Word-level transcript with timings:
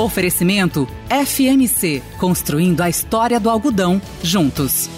Oferecimento 0.00 0.88
FMC 1.10 2.02
Construindo 2.18 2.80
a 2.80 2.88
História 2.88 3.38
do 3.38 3.50
Algodão 3.50 4.00
juntos. 4.22 4.88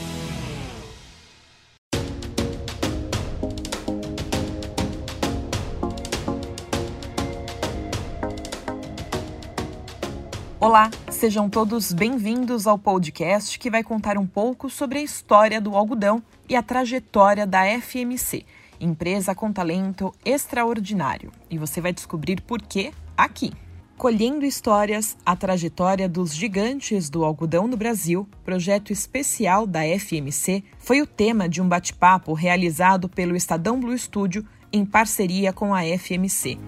Olá, 10.61 10.89
sejam 11.11 11.51
todos 11.51 11.93
bem-vindos 11.93 12.69
ao 12.69 12.79
podcast 12.79 13.59
que 13.59 13.69
vai 13.69 13.83
contar 13.83 14.17
um 14.17 14.25
pouco 14.25 14.71
sobre 14.71 15.01
a 15.01 15.03
história 15.03 15.61
do 15.61 15.75
algodão 15.75 16.23
e 16.49 16.55
a 16.55 16.63
trajetória 16.63 17.45
da 17.45 17.65
FMC, 17.81 18.47
empresa 18.81 19.35
com 19.35 19.53
talento 19.53 20.15
extraordinário. 20.25 21.33
E 21.51 21.59
você 21.59 21.81
vai 21.81 21.93
descobrir 21.93 22.41
por 22.43 22.63
quê 22.63 22.93
aqui. 23.17 23.53
Colhendo 24.03 24.45
Histórias, 24.45 25.17
a 25.25 25.37
trajetória 25.37 26.09
dos 26.09 26.35
gigantes 26.35 27.09
do 27.09 27.25
algodão 27.25 27.69
no 27.69 27.77
Brasil, 27.77 28.29
projeto 28.45 28.93
especial 28.93 29.65
da 29.65 29.83
FMC, 29.97 30.65
foi 30.77 31.01
o 31.01 31.07
tema 31.07 31.49
de 31.49 31.63
um 31.63 31.69
bate-papo 31.69 32.33
realizado 32.33 33.09
pelo 33.09 33.37
Estadão 33.37 33.79
Blue 33.79 33.97
Studio 33.97 34.45
em 34.73 34.85
parceria 34.85 35.53
com 35.53 35.73
a 35.73 35.83
FMC. 35.85 36.59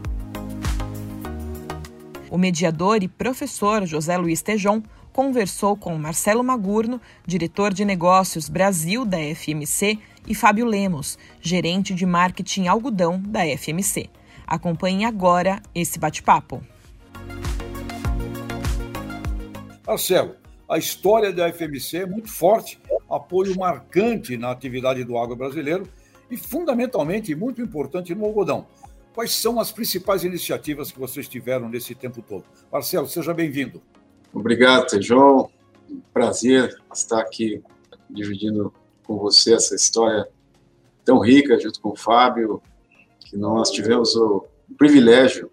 O 2.31 2.39
mediador 2.39 3.03
e 3.03 3.09
professor 3.09 3.85
José 3.85 4.17
Luiz 4.17 4.41
Tejon 4.41 4.81
conversou 5.13 5.77
com 5.77 5.99
Marcelo 5.99 6.45
Magurno, 6.45 7.01
diretor 7.27 7.75
de 7.75 7.85
negócios 7.85 8.49
Brasil 8.49 9.05
da 9.05 9.19
FMC, 9.19 9.99
e 10.25 10.37
Fábio 10.37 10.67
Lemos, 10.67 11.19
gerente 11.41 11.95
de 11.95 12.07
marketing 12.07 12.69
algodão 12.69 13.21
da 13.21 13.41
FMC. 13.59 14.09
Acompanhe 14.47 15.05
agora 15.05 15.61
esse 15.75 15.99
bate-papo. 15.99 16.63
Marcelo, 19.87 20.37
a 20.69 20.79
história 20.79 21.33
da 21.33 21.53
FMC 21.53 21.99
é 21.99 22.07
muito 22.07 22.31
forte, 22.31 22.81
apoio 23.11 23.57
marcante 23.59 24.37
na 24.37 24.51
atividade 24.51 25.05
do 25.05 25.19
agro 25.19 25.37
brasileiro 25.37 25.87
e, 26.31 26.37
fundamentalmente, 26.37 27.35
muito 27.35 27.61
importante 27.61 28.15
no 28.15 28.25
algodão. 28.25 28.67
Quais 29.15 29.33
são 29.33 29.61
as 29.61 29.71
principais 29.71 30.25
iniciativas 30.25 30.91
que 30.91 30.99
vocês 30.99 31.29
tiveram 31.29 31.69
nesse 31.69 31.95
tempo 31.95 32.23
todo? 32.23 32.45
Marcelo, 32.73 33.07
seja 33.07 33.35
bem-vindo. 33.35 33.81
Obrigado, 34.33 35.01
João. 35.01 35.51
Prazer 36.13 36.75
estar 36.93 37.21
aqui 37.21 37.63
dividindo 38.09 38.73
com 39.07 39.19
você 39.19 39.55
essa 39.55 39.75
história 39.75 40.27
tão 41.05 41.21
rica, 41.21 41.61
junto 41.61 41.81
com 41.81 41.91
o 41.91 41.97
Fábio, 41.97 42.63
que 43.21 43.37
nós 43.37 43.71
tivemos 43.71 44.17
o 44.17 44.47
privilégio 44.79 45.51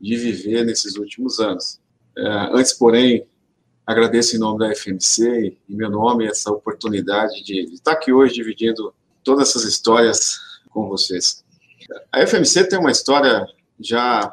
de 0.00 0.16
viver 0.16 0.64
nesses 0.64 0.96
últimos 0.96 1.38
anos. 1.38 1.80
É, 2.18 2.28
antes, 2.52 2.72
porém, 2.72 3.26
Agradeço 3.90 4.36
em 4.36 4.38
nome 4.38 4.60
da 4.60 4.72
FMC 4.72 5.58
e 5.68 5.74
meu 5.74 5.90
nome 5.90 6.24
essa 6.24 6.48
oportunidade 6.52 7.42
de 7.42 7.74
estar 7.74 7.90
aqui 7.90 8.12
hoje 8.12 8.34
dividindo 8.34 8.94
todas 9.24 9.48
essas 9.48 9.64
histórias 9.64 10.38
com 10.68 10.88
vocês. 10.88 11.44
A 12.12 12.24
FMC 12.24 12.68
tem 12.68 12.78
uma 12.78 12.92
história 12.92 13.44
já 13.80 14.32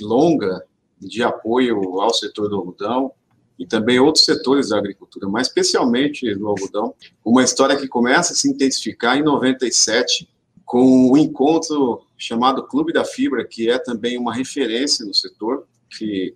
longa 0.00 0.64
de 1.00 1.22
apoio 1.22 2.00
ao 2.00 2.12
setor 2.12 2.48
do 2.48 2.56
algodão 2.56 3.12
e 3.56 3.64
também 3.64 4.00
outros 4.00 4.24
setores 4.24 4.70
da 4.70 4.78
agricultura, 4.78 5.28
mas 5.28 5.46
especialmente 5.46 6.34
do 6.34 6.48
algodão. 6.48 6.92
Uma 7.24 7.44
história 7.44 7.76
que 7.76 7.86
começa 7.86 8.32
a 8.32 8.36
se 8.36 8.50
intensificar 8.50 9.16
em 9.16 9.22
97 9.22 10.28
com 10.64 10.82
o 10.82 11.12
um 11.12 11.16
encontro 11.16 12.04
chamado 12.16 12.66
Clube 12.66 12.92
da 12.92 13.04
Fibra, 13.04 13.46
que 13.46 13.70
é 13.70 13.78
também 13.78 14.18
uma 14.18 14.34
referência 14.34 15.06
no 15.06 15.14
setor, 15.14 15.68
que 15.88 16.34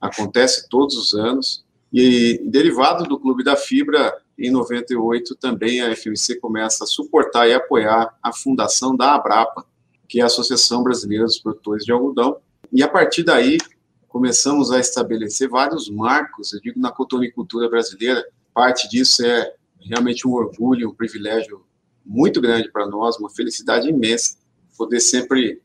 acontece 0.00 0.68
todos 0.68 0.96
os 0.96 1.12
anos 1.12 1.66
e 1.92 2.40
derivado 2.44 3.04
do 3.04 3.18
Clube 3.18 3.42
da 3.42 3.56
Fibra, 3.56 4.14
em 4.38 4.50
98 4.50 5.34
também 5.36 5.80
a 5.80 5.94
FMC 5.94 6.36
começa 6.36 6.84
a 6.84 6.86
suportar 6.86 7.48
e 7.48 7.54
apoiar 7.54 8.16
a 8.22 8.32
fundação 8.32 8.96
da 8.96 9.14
Abrapa, 9.14 9.66
que 10.08 10.20
é 10.20 10.22
a 10.22 10.26
Associação 10.26 10.82
Brasileira 10.82 11.24
dos 11.24 11.38
Produtores 11.38 11.84
de 11.84 11.92
Algodão. 11.92 12.38
E 12.72 12.82
a 12.82 12.88
partir 12.88 13.22
daí 13.22 13.58
começamos 14.06 14.70
a 14.70 14.78
estabelecer 14.78 15.48
vários 15.48 15.88
marcos, 15.90 16.52
eu 16.52 16.60
digo, 16.60 16.78
na 16.78 16.90
cotonicultura 16.90 17.68
brasileira. 17.68 18.24
Parte 18.54 18.88
disso 18.88 19.24
é 19.24 19.54
realmente 19.80 20.26
um 20.26 20.32
orgulho, 20.32 20.90
um 20.90 20.94
privilégio 20.94 21.64
muito 22.04 22.40
grande 22.40 22.70
para 22.70 22.86
nós, 22.86 23.18
uma 23.18 23.30
felicidade 23.30 23.88
imensa 23.88 24.38
poder 24.78 25.00
sempre 25.00 25.60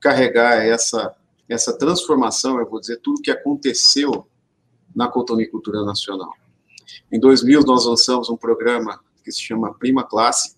carregar 0.00 0.56
essa 0.66 1.14
essa 1.48 1.76
transformação, 1.76 2.60
eu 2.60 2.68
vou 2.68 2.78
dizer, 2.78 3.00
tudo 3.02 3.20
que 3.20 3.30
aconteceu 3.30 4.24
na 4.94 5.08
cotonicultura 5.08 5.84
nacional. 5.84 6.32
Em 7.10 7.18
2000, 7.18 7.62
nós 7.62 7.84
lançamos 7.86 8.30
um 8.30 8.36
programa 8.36 9.00
que 9.24 9.30
se 9.30 9.42
chama 9.42 9.74
Prima 9.74 10.04
Classe, 10.04 10.56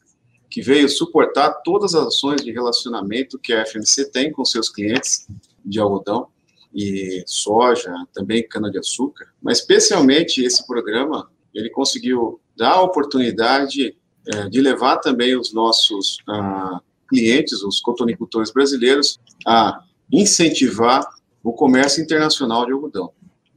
que 0.51 0.61
veio 0.61 0.89
suportar 0.89 1.51
todas 1.65 1.95
as 1.95 2.09
ações 2.09 2.43
de 2.43 2.53
relacionamento 2.53 3.39
que 3.39 3.53
a 3.53 3.65
FMC 3.65 4.11
tem 4.11 4.31
com 4.31 4.45
seus 4.45 4.69
clientes 4.69 5.27
de 5.65 5.81
algodão 5.81 6.29
e 6.75 7.23
soja, 7.27 7.93
também 8.13 8.47
cana-de-açúcar, 8.47 9.33
mas 9.41 9.59
especialmente 9.59 10.43
esse 10.43 10.67
programa, 10.67 11.31
ele 11.55 11.71
conseguiu 11.71 12.41
dar 12.57 12.73
a 12.73 12.83
oportunidade 12.83 13.97
é, 14.27 14.49
de 14.49 14.61
levar 14.61 14.99
também 14.99 15.37
os 15.37 15.53
nossos 15.53 16.19
ah, 16.29 16.81
clientes, 17.09 17.63
os 17.63 17.81
cotonicultores 17.81 18.51
brasileiros, 18.51 19.19
a 19.47 19.83
incentivar 20.11 21.07
o 21.43 21.53
comércio 21.53 22.03
internacional 22.03 22.65
de 22.65 22.73
algodão. 22.73 23.13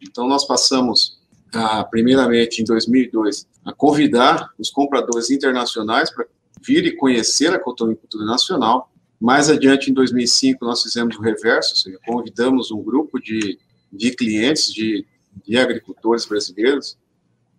Então, 0.08 0.28
nós 0.28 0.46
passamos, 0.46 1.20
a, 1.54 1.84
primeiramente, 1.84 2.62
em 2.62 2.66
2002, 2.66 3.48
a 3.66 3.74
convidar 3.74 4.50
os 4.58 4.70
compradores 4.70 5.30
internacionais 5.30 6.14
para 6.14 6.26
vir 6.62 6.86
e 6.86 6.96
conhecer 6.96 7.54
a 7.54 7.60
cotonicultura 7.60 8.26
nacional. 8.26 8.92
Mais 9.20 9.50
adiante, 9.50 9.90
em 9.90 9.94
2005, 9.94 10.64
nós 10.66 10.84
fizemos 10.84 11.16
o 11.18 11.22
reverso, 11.22 11.72
ou 11.72 11.78
seja, 11.78 12.00
convidamos 12.06 12.72
um 12.72 12.82
grupo 12.82 13.20
de, 13.20 13.58
de 13.92 14.12
clientes, 14.12 14.72
de, 14.74 15.06
de 15.46 15.58
agricultores 15.58 16.26
brasileiros, 16.26 16.98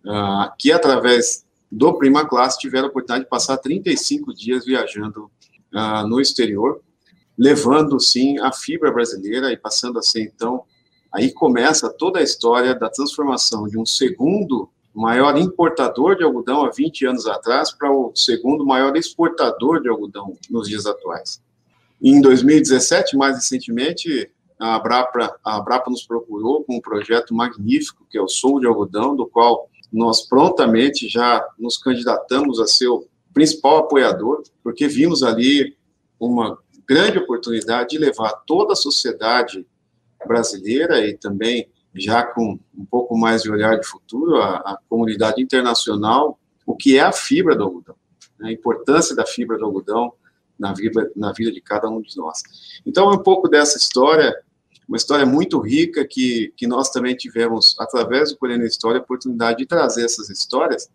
uh, 0.05 0.51
que, 0.57 0.71
através 0.71 1.45
do 1.71 1.93
Prima 1.97 2.25
Classe, 2.25 2.59
tiveram 2.59 2.87
a 2.87 2.89
oportunidade 2.89 3.25
de 3.25 3.29
passar 3.29 3.57
35 3.57 4.33
dias 4.33 4.65
viajando 4.65 5.31
uh, 5.73 6.07
no 6.07 6.21
exterior, 6.21 6.81
levando, 7.37 7.99
sim, 7.99 8.39
a 8.39 8.51
fibra 8.51 8.91
brasileira 8.91 9.51
e 9.51 9.57
passando 9.57 9.99
a 9.99 10.01
ser, 10.01 10.21
então, 10.21 10.63
Aí 11.11 11.31
começa 11.31 11.89
toda 11.89 12.19
a 12.19 12.23
história 12.23 12.75
da 12.75 12.89
transformação 12.89 13.67
de 13.67 13.77
um 13.77 13.85
segundo 13.85 14.69
maior 14.93 15.37
importador 15.37 16.15
de 16.15 16.23
algodão 16.23 16.65
há 16.65 16.71
20 16.71 17.05
anos 17.05 17.27
atrás 17.27 17.71
para 17.71 17.91
o 17.91 18.11
segundo 18.15 18.65
maior 18.65 18.95
exportador 18.97 19.81
de 19.81 19.89
algodão 19.89 20.35
nos 20.49 20.67
dias 20.67 20.85
atuais. 20.85 21.41
Em 22.01 22.19
2017, 22.19 23.15
mais 23.15 23.35
recentemente, 23.35 24.29
a 24.59 24.75
Abrapa, 24.75 25.35
a 25.43 25.57
Abrapa 25.57 25.89
nos 25.89 26.03
procurou 26.03 26.63
com 26.63 26.77
um 26.77 26.81
projeto 26.81 27.33
magnífico, 27.33 28.05
que 28.09 28.17
é 28.17 28.21
o 28.21 28.27
Sul 28.27 28.59
de 28.59 28.65
Algodão, 28.65 29.15
do 29.15 29.27
qual 29.27 29.69
nós 29.91 30.27
prontamente 30.27 31.07
já 31.07 31.45
nos 31.57 31.77
candidatamos 31.77 32.59
a 32.59 32.67
ser 32.67 32.87
o 32.87 33.05
principal 33.33 33.77
apoiador, 33.77 34.43
porque 34.63 34.87
vimos 34.87 35.21
ali 35.21 35.75
uma 36.19 36.57
grande 36.87 37.19
oportunidade 37.19 37.89
de 37.89 37.97
levar 37.99 38.31
toda 38.47 38.73
a 38.73 38.75
sociedade 38.75 39.65
brasileira 40.27 41.05
e 41.05 41.17
também 41.17 41.69
já 41.95 42.23
com 42.23 42.59
um 42.77 42.85
pouco 42.85 43.17
mais 43.17 43.41
de 43.41 43.51
olhar 43.51 43.79
de 43.79 43.87
futuro, 43.87 44.37
a, 44.37 44.57
a 44.57 44.77
comunidade 44.87 45.41
internacional, 45.41 46.39
o 46.65 46.75
que 46.75 46.97
é 46.97 47.01
a 47.01 47.11
fibra 47.11 47.55
do 47.55 47.63
algodão, 47.63 47.95
né, 48.39 48.49
a 48.49 48.51
importância 48.51 49.15
da 49.15 49.25
fibra 49.25 49.57
do 49.57 49.65
algodão 49.65 50.13
na 50.59 50.73
vida, 50.73 51.11
na 51.15 51.31
vida 51.31 51.51
de 51.51 51.61
cada 51.61 51.89
um 51.89 52.01
de 52.01 52.15
nós. 52.17 52.41
Então, 52.85 53.11
é 53.11 53.15
um 53.15 53.23
pouco 53.23 53.47
dessa 53.47 53.77
história, 53.77 54.35
uma 54.87 54.97
história 54.97 55.25
muito 55.25 55.59
rica 55.59 56.05
que, 56.05 56.53
que 56.55 56.67
nós 56.67 56.89
também 56.89 57.15
tivemos, 57.15 57.75
através 57.79 58.31
do 58.31 58.37
Colhendo 58.37 58.65
História, 58.65 58.99
a 58.99 59.03
oportunidade 59.03 59.59
de 59.59 59.65
trazer 59.65 60.05
essas 60.05 60.29
histórias, 60.29 60.89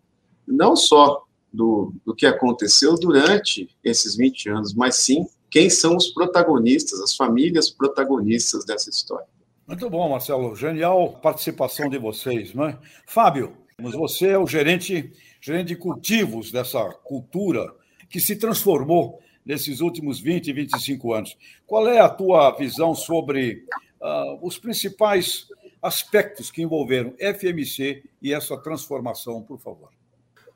não 0.47 0.75
só 0.75 1.23
do, 1.51 1.93
do 2.05 2.15
que 2.15 2.25
aconteceu 2.25 2.95
durante 2.95 3.69
esses 3.83 4.15
20 4.15 4.49
anos, 4.49 4.73
mas 4.73 4.95
sim 4.95 5.25
quem 5.53 5.69
são 5.69 5.95
os 5.95 6.07
protagonistas, 6.07 6.99
as 6.99 7.15
famílias 7.15 7.69
protagonistas 7.69 8.65
dessa 8.65 8.89
história. 8.89 9.27
Muito 9.67 9.87
bom, 9.87 10.09
Marcelo. 10.09 10.55
Genial 10.55 11.19
participação 11.21 11.87
de 11.87 11.99
vocês, 11.99 12.55
não 12.55 12.65
é? 12.65 12.79
Fábio, 13.05 13.55
você 13.79 14.29
é 14.29 14.39
o 14.39 14.47
gerente, 14.47 15.13
gerente 15.39 15.67
de 15.67 15.75
cultivos 15.75 16.51
dessa 16.51 16.83
cultura 17.03 17.71
que 18.09 18.19
se 18.19 18.35
transformou 18.35 19.21
nesses 19.45 19.79
últimos 19.79 20.19
20, 20.19 20.51
25 20.51 21.13
anos. 21.13 21.37
Qual 21.67 21.87
é 21.87 21.99
a 21.99 22.09
tua 22.09 22.49
visão 22.57 22.95
sobre 22.95 23.63
uh, 24.01 24.39
os 24.41 24.57
principais 24.57 25.45
aspectos 25.79 26.49
que 26.49 26.63
envolveram 26.63 27.13
FMC 27.19 28.01
e 28.19 28.33
essa 28.33 28.57
transformação, 28.57 29.43
por 29.43 29.59
favor? 29.59 29.89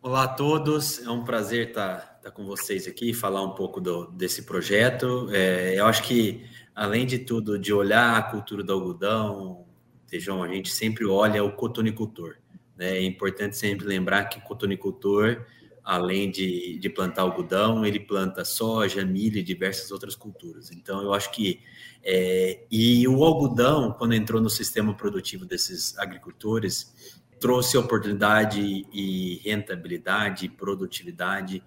Olá 0.02 0.24
a 0.24 0.28
todos, 0.28 1.06
é 1.06 1.10
um 1.12 1.24
prazer 1.24 1.68
estar 1.68 2.17
estar 2.28 2.32
tá 2.32 2.32
com 2.32 2.46
vocês 2.46 2.88
aqui 2.88 3.14
falar 3.14 3.42
um 3.42 3.52
pouco 3.52 3.80
do, 3.80 4.08
desse 4.08 4.44
projeto. 4.44 5.30
É, 5.32 5.80
eu 5.80 5.86
acho 5.86 6.04
que, 6.04 6.46
além 6.76 7.06
de 7.06 7.20
tudo, 7.20 7.58
de 7.58 7.74
olhar 7.74 8.18
a 8.18 8.22
cultura 8.22 8.64
do 8.64 8.74
algodão, 8.74 9.66
Tejão, 10.08 10.42
a 10.42 10.48
gente 10.48 10.72
sempre 10.72 11.06
olha 11.06 11.44
o 11.44 11.52
cotonicultor. 11.52 12.38
Né? 12.78 12.98
É 12.98 13.04
importante 13.04 13.58
sempre 13.58 13.86
lembrar 13.86 14.26
que 14.26 14.40
o 14.40 14.42
cotonicultor, 14.42 15.46
além 15.84 16.32
de, 16.32 16.78
de 16.80 16.90
plantar 16.90 17.24
algodão, 17.24 17.86
ele 17.86 18.00
planta 18.00 18.46
soja, 18.46 19.06
milho 19.06 19.38
e 19.38 19.44
diversas 19.44 19.92
outras 19.92 20.16
culturas. 20.16 20.72
Então, 20.72 21.02
eu 21.02 21.14
acho 21.14 21.32
que. 21.32 21.62
É, 22.04 22.66
e 22.72 23.06
o 23.08 23.24
algodão, 23.24 23.92
quando 23.92 24.14
entrou 24.14 24.42
no 24.42 24.50
sistema 24.50 24.94
produtivo 24.94 25.46
desses 25.46 25.98
agricultores, 25.98 27.20
trouxe 27.38 27.78
oportunidade 27.78 28.86
e 28.94 29.42
rentabilidade 29.44 30.46
e 30.46 30.50
produtividade 30.50 31.62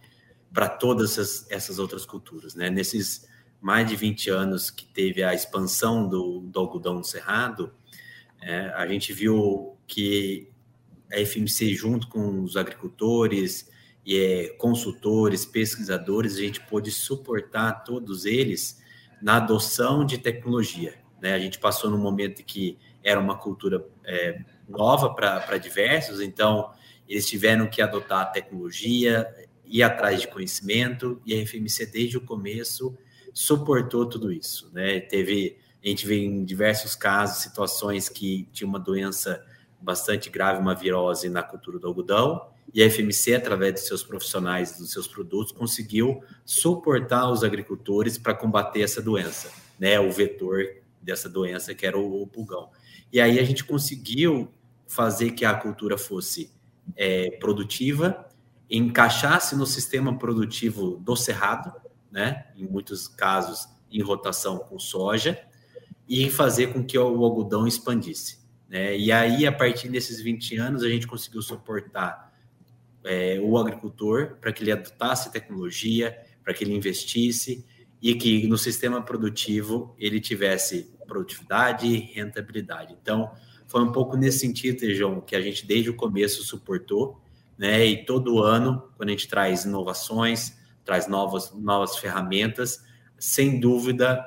para 0.53 0.69
todas 0.69 1.13
essas, 1.13 1.51
essas, 1.51 1.79
outras 1.79 2.05
culturas. 2.05 2.55
Né? 2.55 2.71
Nesses 2.71 3.29
mais 3.61 3.89
de 3.89 3.95
20 3.95 4.31
anos 4.31 4.71
que 4.71 4.87
teve 4.87 5.23
a 5.23 5.35
expansão 5.35 6.09
do, 6.09 6.41
do 6.41 6.59
algodão 6.59 6.95
no 6.95 7.05
cerrado, 7.05 7.73
é, 8.41 8.73
a 8.75 8.87
gente 8.87 9.13
viu 9.13 9.77
que 9.87 10.49
a 11.13 11.25
FMC, 11.25 11.75
junto 11.75 12.09
com 12.09 12.43
os 12.43 12.57
agricultores, 12.57 13.71
e 14.05 14.17
é, 14.17 14.49
consultores, 14.57 15.45
pesquisadores, 15.45 16.37
a 16.37 16.41
gente 16.41 16.61
pôde 16.61 16.91
suportar 16.91 17.85
todos 17.85 18.25
eles 18.25 18.83
na 19.21 19.37
adoção 19.37 20.05
de 20.05 20.19
tecnologia. 20.19 20.95
Né? 21.21 21.35
A 21.35 21.39
gente 21.39 21.59
passou 21.59 21.91
num 21.91 21.99
momento 21.99 22.43
que 22.43 22.79
era 23.03 23.21
uma 23.21 23.37
cultura 23.37 23.85
é, 24.05 24.41
nova 24.69 25.15
para 25.15 25.59
diversos, 25.59 26.21
então 26.21 26.73
eles 27.09 27.29
tiveram 27.29 27.67
que 27.67 27.83
adotar 27.83 28.21
a 28.21 28.27
tecnologia, 28.27 29.27
ir 29.71 29.83
atrás 29.83 30.21
de 30.21 30.29
conhecimento, 30.29 31.23
e 31.25 31.35
a 31.35 31.47
FMC, 31.47 31.87
desde 31.87 32.19
o 32.19 32.21
começo, 32.21 32.97
suportou 33.33 34.05
tudo 34.05 34.33
isso. 34.33 34.69
Né? 34.73 35.01
Teve, 35.01 35.57
a 35.83 35.89
gente 35.89 36.07
vê 36.07 36.25
em 36.25 36.45
diversos 36.45 36.97
casos 36.97 37.43
situações 37.43 38.09
que 38.09 38.49
tinha 38.53 38.69
uma 38.69 38.81
doença 38.81 39.43
bastante 39.81 40.29
grave, 40.29 40.61
uma 40.61 40.75
virose 40.75 41.31
na 41.31 41.43
cultura 41.43 41.79
do 41.79 41.87
algodão, 41.87 42.51
e 42.73 42.83
a 42.83 42.91
FMC, 42.91 43.35
através 43.35 43.75
dos 43.75 43.87
seus 43.87 44.03
profissionais, 44.03 44.79
dos 44.79 44.93
seus 44.93 45.09
produtos, 45.09 45.53
conseguiu 45.53 46.23
suportar 46.45 47.31
os 47.31 47.43
agricultores 47.43 48.17
para 48.17 48.35
combater 48.35 48.83
essa 48.83 49.03
doença, 49.03 49.51
né? 49.79 49.99
O 49.99 50.11
vetor 50.13 50.65
dessa 51.03 51.29
doença, 51.29 51.75
que 51.75 51.85
era 51.85 51.99
o, 51.99 52.27
pulgão. 52.27 52.71
E 53.13 53.21
aí 53.21 53.41
a 53.41 53.45
gente 53.45 53.65
conseguiu 53.65 54.53
fazer 54.87 55.33
que 55.33 55.45
a 55.45 55.55
cultura 55.55 55.99
fosse 55.99 56.53
é, 56.97 57.31
produtiva, 57.41 58.29
encaixasse 58.71 59.57
no 59.57 59.67
sistema 59.67 60.17
produtivo 60.17 60.97
do 60.99 61.17
cerrado, 61.17 61.73
né? 62.11 62.47
Em 62.57 62.65
muitos 62.65 63.09
casos, 63.09 63.69
em 63.91 64.01
rotação 64.01 64.59
com 64.59 64.79
soja, 64.79 65.39
e 66.09 66.31
fazer 66.31 66.73
com 66.73 66.85
que 66.85 66.99
o 66.99 67.25
algodão 67.25 67.67
expandisse. 67.67 68.41
Né? 68.69 68.97
E 68.97 69.11
aí, 69.11 69.47
a 69.47 69.53
partir 69.53 69.89
desses 69.89 70.21
20 70.21 70.57
anos, 70.57 70.83
a 70.83 70.89
gente 70.89 71.07
conseguiu 71.07 71.43
suportar 71.43 72.33
é, 73.05 73.41
o 73.41 73.57
agricultor 73.59 74.37
para 74.41 74.53
que 74.53 74.63
ele 74.63 74.73
adotasse 74.73 75.33
tecnologia, 75.33 76.17
para 76.43 76.55
que 76.55 76.65
ele 76.65 76.75
investisse 76.75 77.65
e 78.01 78.15
que 78.15 78.47
no 78.47 78.57
sistema 78.57 79.03
produtivo 79.03 79.95
ele 79.99 80.21
tivesse 80.21 80.95
produtividade 81.07 81.87
e 81.87 81.97
rentabilidade. 81.97 82.97
Então, 83.01 83.33
foi 83.67 83.83
um 83.83 83.93
pouco 83.93 84.17
nesse 84.17 84.41
sentido, 84.41 84.89
João, 84.93 85.21
que 85.21 85.37
a 85.37 85.41
gente 85.41 85.67
desde 85.67 85.91
o 85.91 85.95
começo 85.95 86.43
suportou, 86.43 87.21
né? 87.61 87.85
E 87.85 88.07
todo 88.07 88.43
ano, 88.43 88.91
quando 88.97 89.11
a 89.11 89.13
gente 89.13 89.29
traz 89.29 89.67
inovações, 89.67 90.57
traz 90.83 91.07
novas, 91.07 91.53
novas 91.53 91.99
ferramentas, 91.99 92.83
sem 93.19 93.61
dúvida, 93.61 94.25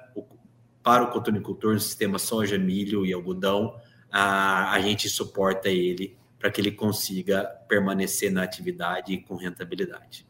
para 0.84 1.06
o 1.06 1.10
cotonicultor, 1.10 1.74
no 1.74 1.80
sistema 1.80 2.20
soja, 2.20 2.60
milho 2.60 3.04
e 3.04 3.12
algodão, 3.12 3.76
a, 4.12 4.72
a 4.74 4.80
gente 4.82 5.10
suporta 5.10 5.68
ele 5.68 6.16
para 6.38 6.52
que 6.52 6.62
ele 6.62 6.74
consiga 6.74 7.46
permanecer 7.68 8.32
na 8.32 8.44
atividade 8.44 9.18
com 9.28 9.36
rentabilidade. 9.36 10.28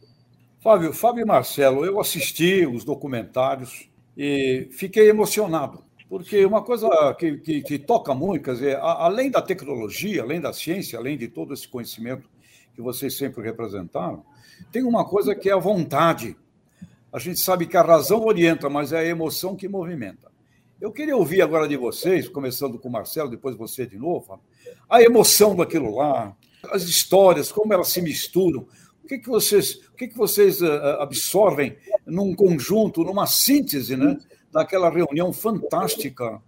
Fábio, 0.61 0.93
Fábio 0.93 1.23
e 1.23 1.25
Marcelo, 1.25 1.83
eu 1.83 1.99
assisti 1.99 2.65
os 2.65 2.85
documentários 2.85 3.89
e 4.15 4.69
fiquei 4.71 5.09
emocionado, 5.09 5.83
porque 6.07 6.45
uma 6.45 6.63
coisa 6.63 6.87
que, 7.19 7.37
que, 7.39 7.61
que 7.63 7.79
toca 7.79 8.15
muito, 8.15 8.45
quer 8.45 8.53
dizer, 8.53 8.77
além 8.79 9.29
da 9.29 9.41
tecnologia, 9.41 10.21
além 10.21 10.39
da 10.39 10.53
ciência, 10.53 10.97
além 10.97 11.17
de 11.17 11.27
todo 11.27 11.53
esse 11.53 11.67
conhecimento 11.67 12.31
que 12.73 12.81
vocês 12.81 13.17
sempre 13.17 13.43
representaram, 13.43 14.23
tem 14.71 14.83
uma 14.83 15.05
coisa 15.05 15.35
que 15.35 15.49
é 15.49 15.53
a 15.53 15.57
vontade. 15.57 16.35
A 17.11 17.19
gente 17.19 17.39
sabe 17.39 17.67
que 17.67 17.77
a 17.77 17.81
razão 17.81 18.23
orienta, 18.25 18.69
mas 18.69 18.91
é 18.91 18.99
a 18.99 19.05
emoção 19.05 19.55
que 19.55 19.67
movimenta. 19.67 20.31
Eu 20.81 20.91
queria 20.91 21.15
ouvir 21.15 21.41
agora 21.41 21.67
de 21.67 21.77
vocês, 21.77 22.27
começando 22.27 22.77
com 22.77 22.89
o 22.89 22.91
Marcelo, 22.91 23.29
depois 23.29 23.55
você 23.55 23.85
de 23.85 23.97
novo, 23.97 24.41
a 24.89 25.01
emoção 25.01 25.55
daquilo 25.55 25.95
lá, 25.95 26.35
as 26.71 26.83
histórias, 26.83 27.51
como 27.51 27.73
elas 27.73 27.89
se 27.89 28.01
misturam, 28.01 28.67
o 29.03 29.07
que, 29.07 29.17
que 29.17 29.29
vocês, 29.29 29.75
o 29.87 29.95
que, 29.95 30.07
que 30.07 30.17
vocês 30.17 30.61
eh, 30.61 30.65
eh, 30.65 30.97
absorvem 30.99 31.77
num 32.05 32.33
conjunto, 32.33 33.03
numa 33.03 33.27
síntese, 33.27 33.95
né, 33.95 34.17
daquela 34.51 34.89
reunião 34.89 35.31
fantástica, 35.33 36.41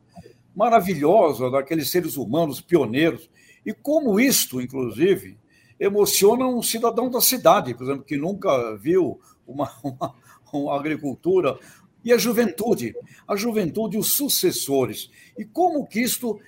maravilhosa 0.55 1.49
daqueles 1.51 1.89
seres 1.89 2.15
humanos 2.17 2.61
pioneiros 2.61 3.29
e 3.65 3.73
como 3.73 4.19
isto, 4.19 4.61
inclusive, 4.61 5.37
emociona 5.79 6.47
um 6.47 6.61
cidadão 6.61 7.09
da 7.09 7.21
cidade, 7.21 7.73
por 7.73 7.83
exemplo, 7.83 8.03
que 8.03 8.17
nunca 8.17 8.75
viu 8.75 9.19
uma, 9.47 9.71
uma, 9.83 10.15
uma 10.51 10.75
agricultura 10.75 11.57
e 12.03 12.13
a 12.13 12.17
juventude, 12.17 12.95
a 13.27 13.35
juventude, 13.35 13.97
os 13.97 14.13
sucessores. 14.13 15.09
E 15.37 15.43
como 15.43 15.87
que 15.87 15.99
isto, 15.99 16.39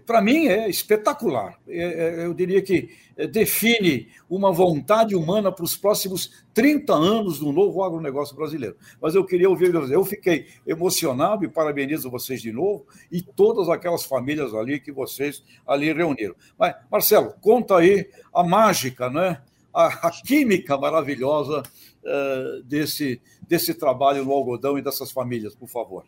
para 0.00 0.20
mim, 0.20 0.46
é 0.46 0.68
espetacular. 0.68 1.58
É, 1.68 1.82
é, 2.22 2.26
eu 2.26 2.34
diria 2.34 2.60
que 2.62 2.90
é, 3.16 3.26
define 3.26 4.08
uma 4.28 4.52
vontade 4.52 5.14
humana 5.14 5.52
para 5.52 5.64
os 5.64 5.76
próximos 5.76 6.44
30 6.52 6.92
anos 6.92 7.38
do 7.38 7.52
novo 7.52 7.82
agronegócio 7.82 8.34
brasileiro. 8.34 8.76
Mas 9.00 9.14
eu 9.14 9.24
queria 9.24 9.48
ouvir. 9.48 9.74
Eu 9.74 10.04
fiquei 10.04 10.46
emocionado 10.66 11.44
e 11.44 11.48
parabenizo 11.48 12.10
vocês 12.10 12.42
de 12.42 12.52
novo 12.52 12.86
e 13.10 13.22
todas 13.22 13.68
aquelas 13.68 14.04
famílias 14.04 14.54
ali 14.54 14.80
que 14.80 14.92
vocês 14.92 15.42
ali 15.66 15.92
reuniram. 15.92 16.34
Mas, 16.58 16.74
Marcelo, 16.90 17.34
conta 17.40 17.78
aí 17.78 18.08
a 18.32 18.42
mágica, 18.42 19.08
né? 19.08 19.40
a, 19.74 19.86
a 20.06 20.10
química 20.10 20.78
maravilhosa 20.78 21.62
uh, 22.04 22.62
desse, 22.62 23.20
desse 23.42 23.74
trabalho 23.74 24.24
no 24.24 24.32
algodão 24.32 24.78
e 24.78 24.82
dessas 24.82 25.10
famílias, 25.10 25.54
por 25.54 25.68
favor. 25.68 26.04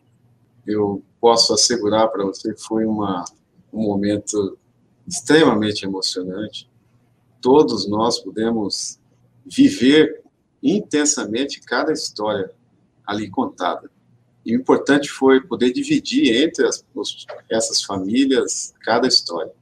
Eu 0.64 1.02
posso 1.20 1.52
assegurar 1.52 2.08
para 2.08 2.24
você 2.24 2.54
que 2.54 2.62
foi 2.62 2.84
uma, 2.84 3.24
um 3.72 3.82
momento 3.82 4.58
extremamente 5.06 5.84
emocionante. 5.84 6.68
Todos 7.40 7.88
nós 7.88 8.18
pudemos 8.18 8.98
viver 9.44 10.22
intensamente 10.62 11.60
cada 11.60 11.92
história 11.92 12.50
ali 13.06 13.30
contada. 13.30 13.90
E 14.44 14.56
o 14.56 14.60
importante 14.60 15.08
foi 15.08 15.40
poder 15.40 15.72
dividir 15.72 16.42
entre 16.42 16.66
as, 16.66 16.84
essas 17.50 17.82
famílias 17.82 18.74
cada 18.80 19.06
história. 19.06 19.52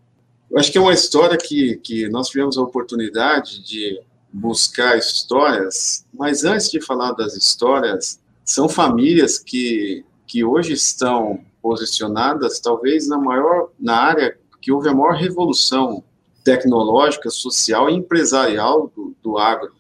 Eu 0.50 0.59
acho 0.59 0.71
que 0.71 0.78
é 0.78 0.81
uma 0.81 0.93
história 0.93 1.37
que, 1.37 1.76
que 1.76 2.09
nós 2.09 2.28
tivemos 2.28 2.57
a 2.57 2.62
oportunidade 2.62 3.62
de 3.62 4.00
buscar 4.33 4.99
histórias, 4.99 6.05
mas 6.12 6.45
antes 6.45 6.71
de 6.71 6.81
falar 6.81 7.12
das 7.12 7.37
histórias, 7.37 8.21
são 8.45 8.69
famílias 8.69 9.38
que, 9.38 10.05
que 10.26 10.45
hoje 10.45 10.73
estão 10.73 11.45
posicionadas 11.64 12.61
talvez 12.61 13.09
na 13.09 13.16
maior 13.16 13.71
na 13.80 13.97
área 13.97 14.37
que 14.61 14.71
houve 14.71 14.90
a 14.90 14.94
maior 14.94 15.14
revolução 15.14 16.04
tecnológica, 16.44 17.30
social 17.30 17.88
e 17.88 17.94
empresarial 17.94 18.92
do, 18.94 19.16
do 19.23 19.38
agro. 19.38 19.73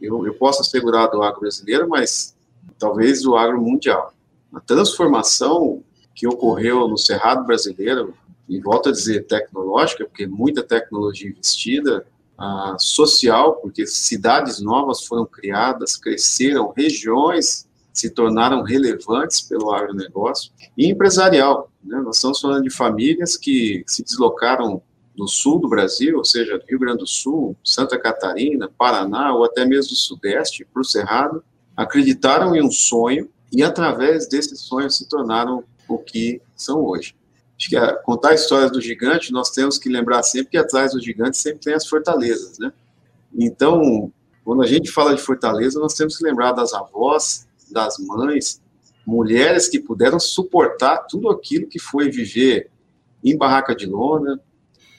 Eu, 0.00 0.24
eu 0.24 0.34
posso 0.34 0.60
assegurar 0.60 1.10
do 1.10 1.24
agro 1.24 1.40
brasileiro, 1.40 1.88
mas 1.88 2.36
talvez 2.78 3.22
do 3.22 3.36
agro 3.36 3.60
mundial. 3.60 4.14
A 4.52 4.60
transformação 4.60 5.82
que 6.14 6.24
ocorreu 6.28 6.86
no 6.86 6.96
Cerrado 6.96 7.44
brasileiro 7.44 8.14
e 8.48 8.60
volto 8.60 8.90
a 8.90 8.92
dizer 8.92 9.26
tecnológica, 9.26 10.04
porque 10.04 10.28
muita 10.28 10.62
tecnologia 10.62 11.28
investida, 11.30 12.06
uh, 12.38 12.80
social, 12.80 13.56
porque 13.56 13.88
cidades 13.88 14.60
novas 14.60 15.04
foram 15.04 15.26
criadas, 15.26 15.96
cresceram, 15.96 16.72
regiões 16.76 17.66
se 17.94 18.10
tornaram 18.10 18.62
relevantes 18.62 19.40
pelo 19.40 19.72
agronegócio, 19.72 20.50
e 20.76 20.90
empresarial. 20.90 21.70
Né? 21.82 21.96
Nós 22.00 22.16
estamos 22.16 22.40
falando 22.40 22.64
de 22.64 22.70
famílias 22.70 23.36
que 23.36 23.84
se 23.86 24.02
deslocaram 24.02 24.82
do 25.16 25.28
sul 25.28 25.60
do 25.60 25.68
Brasil, 25.68 26.18
ou 26.18 26.24
seja, 26.24 26.60
Rio 26.68 26.80
Grande 26.80 26.98
do 26.98 27.06
Sul, 27.06 27.56
Santa 27.62 27.96
Catarina, 27.96 28.68
Paraná, 28.76 29.32
ou 29.32 29.44
até 29.44 29.64
mesmo 29.64 29.90
do 29.90 29.96
Sudeste, 29.96 30.64
para 30.64 30.82
o 30.82 30.84
Cerrado, 30.84 31.44
acreditaram 31.76 32.56
em 32.56 32.62
um 32.62 32.70
sonho 32.70 33.28
e, 33.52 33.62
através 33.62 34.28
desse 34.28 34.56
sonho, 34.56 34.90
se 34.90 35.08
tornaram 35.08 35.62
o 35.88 35.96
que 35.96 36.42
são 36.56 36.84
hoje. 36.84 37.14
Acho 37.56 37.68
que 37.68 37.76
a, 37.76 37.94
contar 37.94 38.34
histórias 38.34 38.72
do 38.72 38.80
gigante, 38.80 39.32
nós 39.32 39.50
temos 39.50 39.78
que 39.78 39.88
lembrar 39.88 40.24
sempre 40.24 40.50
que 40.50 40.58
atrás 40.58 40.92
do 40.92 41.00
gigante 41.00 41.36
sempre 41.36 41.60
tem 41.60 41.74
as 41.74 41.86
fortalezas, 41.86 42.58
né? 42.58 42.72
Então, 43.32 44.12
quando 44.44 44.62
a 44.62 44.66
gente 44.66 44.90
fala 44.90 45.14
de 45.14 45.22
fortaleza, 45.22 45.78
nós 45.78 45.94
temos 45.94 46.16
que 46.16 46.24
lembrar 46.24 46.52
das 46.52 46.74
avós, 46.74 47.46
das 47.70 47.98
mães, 47.98 48.62
mulheres 49.06 49.68
que 49.68 49.78
puderam 49.78 50.18
suportar 50.18 51.06
tudo 51.08 51.28
aquilo 51.30 51.66
que 51.66 51.78
foi 51.78 52.10
viver 52.10 52.70
em 53.22 53.36
barraca 53.36 53.74
de 53.74 53.86
lona, 53.86 54.40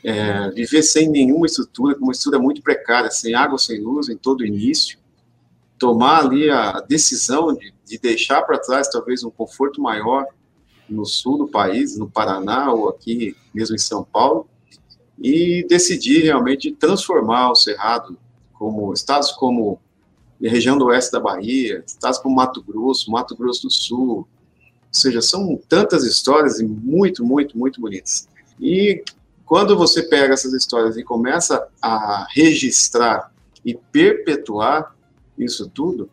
é, 0.03 0.49
viver 0.51 0.83
sem 0.83 1.09
nenhuma 1.09 1.45
estrutura, 1.45 1.97
uma 1.99 2.11
estrutura 2.11 2.41
muito 2.41 2.61
precária, 2.61 3.09
sem 3.09 3.33
água, 3.33 3.57
sem 3.57 3.81
luz 3.81 4.09
em 4.09 4.17
todo 4.17 4.41
o 4.41 4.45
início, 4.45 4.99
tomar 5.79 6.23
ali 6.23 6.49
a 6.49 6.79
decisão 6.81 7.53
de, 7.53 7.73
de 7.85 7.97
deixar 7.97 8.41
para 8.43 8.59
trás 8.59 8.87
talvez 8.87 9.23
um 9.23 9.31
conforto 9.31 9.81
maior 9.81 10.25
no 10.87 11.05
sul 11.05 11.37
do 11.39 11.47
país, 11.47 11.97
no 11.97 12.09
Paraná 12.09 12.71
ou 12.71 12.89
aqui 12.89 13.35
mesmo 13.53 13.75
em 13.75 13.79
São 13.79 14.03
Paulo, 14.03 14.47
e 15.17 15.65
decidir 15.67 16.23
realmente 16.23 16.71
transformar 16.71 17.51
o 17.51 17.55
Cerrado 17.55 18.17
como 18.53 18.93
estados 18.93 19.31
como 19.31 19.79
região 20.41 20.77
do 20.77 20.85
oeste 20.85 21.11
da 21.11 21.19
Bahia, 21.19 21.83
estados 21.85 22.19
como 22.19 22.35
Mato 22.35 22.61
Grosso, 22.61 23.11
Mato 23.11 23.35
Grosso 23.35 23.63
do 23.63 23.71
Sul, 23.71 24.09
ou 24.09 24.27
seja, 24.91 25.21
são 25.21 25.59
tantas 25.67 26.03
histórias 26.03 26.59
e 26.59 26.65
muito, 26.65 27.23
muito, 27.23 27.57
muito 27.57 27.81
bonitas. 27.81 28.27
E 28.59 29.03
quando 29.45 29.77
você 29.77 30.03
pega 30.03 30.33
essas 30.33 30.53
histórias 30.53 30.97
e 30.97 31.03
começa 31.03 31.67
a 31.81 32.27
registrar 32.33 33.31
e 33.63 33.75
perpetuar 33.75 34.95
isso 35.37 35.69
tudo, 35.69 36.09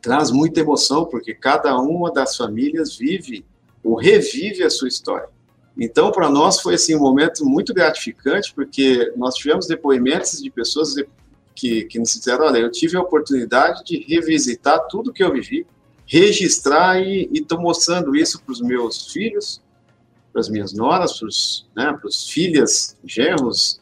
traz 0.00 0.30
muita 0.30 0.60
emoção, 0.60 1.04
porque 1.04 1.34
cada 1.34 1.76
uma 1.80 2.12
das 2.12 2.36
famílias 2.36 2.96
vive 2.96 3.44
ou 3.82 3.96
revive 3.96 4.62
a 4.62 4.70
sua 4.70 4.88
história. 4.88 5.28
Então, 5.78 6.10
para 6.10 6.30
nós 6.30 6.60
foi 6.60 6.74
assim 6.74 6.94
um 6.94 7.00
momento 7.00 7.44
muito 7.44 7.74
gratificante, 7.74 8.52
porque 8.54 9.12
nós 9.16 9.34
tivemos 9.34 9.66
depoimentos 9.66 10.40
de 10.40 10.50
pessoas 10.50 10.94
que, 11.56 11.84
que 11.84 11.98
nos 11.98 12.12
disseram: 12.12 12.44
olha, 12.44 12.58
eu 12.58 12.70
tive 12.70 12.96
a 12.96 13.00
oportunidade 13.00 13.82
de 13.84 14.04
revisitar 14.06 14.86
tudo 14.88 15.12
que 15.12 15.24
eu 15.24 15.32
vivi, 15.32 15.66
registrar 16.06 17.00
e 17.00 17.28
estou 17.32 17.60
mostrando 17.60 18.14
isso 18.14 18.40
para 18.42 18.52
os 18.52 18.60
meus 18.60 19.12
filhos, 19.12 19.60
para 20.32 20.40
as 20.40 20.48
minhas 20.48 20.72
noras, 20.72 21.18
para 21.18 21.26
os 21.26 21.66
né, 21.74 21.98
filhas, 22.28 22.96
genros, 23.04 23.80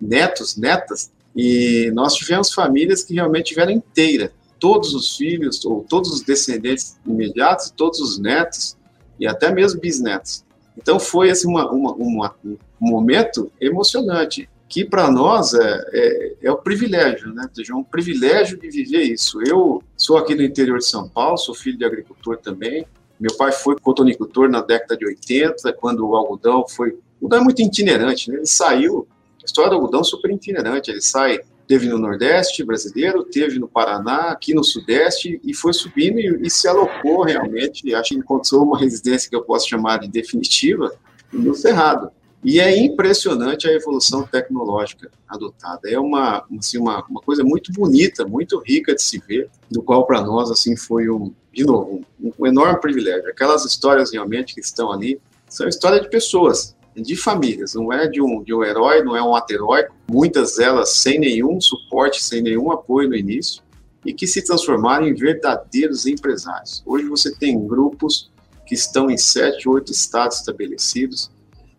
netos, 0.00 0.56
netas, 0.56 1.10
e 1.36 1.90
nós 1.92 2.14
tivemos 2.14 2.54
famílias 2.54 3.02
que 3.02 3.14
realmente 3.14 3.48
tiveram 3.48 3.72
inteira, 3.72 4.32
todos 4.58 4.94
os 4.94 5.16
filhos, 5.16 5.64
ou 5.64 5.84
todos 5.84 6.10
os 6.10 6.22
descendentes 6.22 6.96
imediatos, 7.04 7.70
todos 7.76 8.00
os 8.00 8.18
netos, 8.18 8.76
e 9.20 9.26
até 9.26 9.52
mesmo 9.52 9.80
bisnetos. 9.80 10.44
Então 10.76 10.98
foi 10.98 11.30
assim, 11.30 11.48
uma, 11.48 11.70
uma, 11.70 11.92
uma 11.92 12.34
um 12.80 12.88
momento 12.88 13.50
emocionante, 13.60 14.48
que 14.68 14.84
para 14.84 15.10
nós 15.10 15.54
é, 15.54 15.84
é, 15.92 16.34
é, 16.42 16.52
o 16.52 16.58
privilégio, 16.58 17.32
né, 17.32 17.48
É 17.68 17.74
um 17.74 17.82
privilégio 17.82 18.58
de 18.58 18.68
viver 18.68 19.02
isso. 19.02 19.40
Eu 19.42 19.82
sou 19.96 20.18
aqui 20.18 20.34
do 20.34 20.42
interior 20.42 20.78
de 20.78 20.84
São 20.84 21.08
Paulo, 21.08 21.38
sou 21.38 21.54
filho 21.54 21.78
de 21.78 21.84
agricultor 21.84 22.36
também, 22.36 22.86
meu 23.18 23.36
pai 23.36 23.50
foi 23.50 23.76
cotonicultor 23.76 24.48
na 24.48 24.60
década 24.60 24.96
de 24.96 25.04
80, 25.04 25.72
quando 25.72 26.06
o 26.06 26.14
algodão 26.14 26.64
foi. 26.68 26.90
O 27.20 27.24
algodão 27.24 27.40
é 27.40 27.44
muito 27.44 27.60
itinerante, 27.60 28.30
né? 28.30 28.36
Ele 28.36 28.46
saiu. 28.46 29.08
A 29.42 29.44
história 29.44 29.70
do 29.70 29.76
algodão 29.76 30.00
é 30.00 30.04
super 30.04 30.30
itinerante. 30.30 30.90
Ele 30.90 31.00
sai, 31.00 31.40
teve 31.66 31.88
no 31.88 31.98
Nordeste 31.98 32.62
brasileiro, 32.62 33.24
teve 33.24 33.58
no 33.58 33.66
Paraná, 33.66 34.30
aqui 34.30 34.54
no 34.54 34.62
Sudeste, 34.62 35.40
e 35.42 35.52
foi 35.52 35.72
subindo 35.72 36.20
e, 36.20 36.46
e 36.46 36.50
se 36.50 36.68
alocou 36.68 37.22
realmente. 37.22 37.92
Acho 37.92 38.10
que 38.10 38.20
encontrou 38.20 38.62
uma 38.62 38.78
residência 38.78 39.28
que 39.28 39.34
eu 39.34 39.42
posso 39.42 39.68
chamar 39.68 39.98
de 39.98 40.08
definitiva 40.08 40.92
no 41.32 41.54
Cerrado. 41.54 42.10
E 42.42 42.60
é 42.60 42.76
impressionante 42.78 43.68
a 43.68 43.72
evolução 43.72 44.22
tecnológica 44.22 45.10
adotada. 45.28 45.90
É 45.90 45.98
uma, 45.98 46.46
assim, 46.58 46.78
uma, 46.78 47.04
uma 47.06 47.20
coisa 47.20 47.42
muito 47.42 47.72
bonita, 47.72 48.24
muito 48.24 48.62
rica 48.64 48.94
de 48.94 49.02
se 49.02 49.18
ver, 49.18 49.50
do 49.70 49.82
qual 49.82 50.06
para 50.06 50.22
nós 50.22 50.50
assim 50.50 50.76
foi 50.76 51.10
um, 51.10 51.32
de 51.52 51.64
novo, 51.64 52.04
um, 52.20 52.32
um, 52.38 52.46
enorme 52.46 52.80
privilégio. 52.80 53.28
Aquelas 53.28 53.64
histórias 53.64 54.12
realmente 54.12 54.54
que 54.54 54.60
estão 54.60 54.92
ali 54.92 55.20
são 55.48 55.66
histórias 55.66 56.02
de 56.02 56.08
pessoas, 56.08 56.76
de 56.94 57.16
famílias, 57.16 57.74
não 57.74 57.92
é 57.92 58.06
de 58.06 58.20
um, 58.20 58.42
de 58.42 58.54
um 58.54 58.62
herói, 58.62 59.02
não 59.02 59.16
é 59.16 59.22
um 59.22 59.34
ateróico, 59.34 59.94
muitas 60.10 60.56
delas 60.56 60.90
sem 60.90 61.18
nenhum 61.18 61.60
suporte, 61.60 62.22
sem 62.22 62.42
nenhum 62.42 62.70
apoio 62.70 63.08
no 63.08 63.16
início, 63.16 63.62
e 64.04 64.12
que 64.12 64.26
se 64.26 64.42
transformaram 64.42 65.06
em 65.06 65.14
verdadeiros 65.14 66.06
empresários. 66.06 66.82
Hoje 66.86 67.06
você 67.06 67.34
tem 67.34 67.66
grupos 67.66 68.30
que 68.66 68.74
estão 68.74 69.10
em 69.10 69.16
sete, 69.16 69.68
oito 69.68 69.92
estados 69.92 70.38
estabelecidos, 70.38 71.30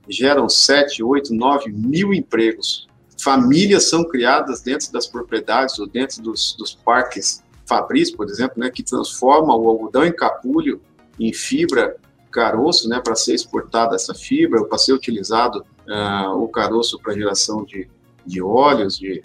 geram 0.09 0.49
7, 0.49 1.03
8, 1.03 1.33
9 1.33 1.71
mil 1.71 2.13
empregos. 2.13 2.87
Famílias 3.21 3.83
são 3.85 4.03
criadas 4.03 4.61
dentro 4.61 4.91
das 4.91 5.05
propriedades 5.05 5.77
ou 5.77 5.87
dentro 5.87 6.21
dos, 6.21 6.55
dos 6.57 6.73
parques 6.73 7.43
Fabris, 7.69 8.09
por 8.09 8.27
exemplo, 8.27 8.55
né, 8.57 8.71
que 8.71 8.81
transforma 8.81 9.55
o 9.55 9.69
algodão 9.69 10.03
em 10.03 10.11
capulho 10.11 10.81
em 11.19 11.31
fibra 11.31 11.95
caroço, 12.31 12.87
né, 12.89 12.99
para 13.03 13.15
ser 13.15 13.33
exportada 13.35 13.95
essa 13.95 14.13
fibra, 14.13 14.63
para 14.63 14.77
ser 14.77 14.93
utilizado 14.93 15.65
uh, 15.87 16.31
o 16.37 16.47
caroço 16.47 16.99
para 16.99 17.13
geração 17.13 17.63
de, 17.63 17.87
de 18.25 18.41
óleos, 18.41 18.97
de, 18.97 19.23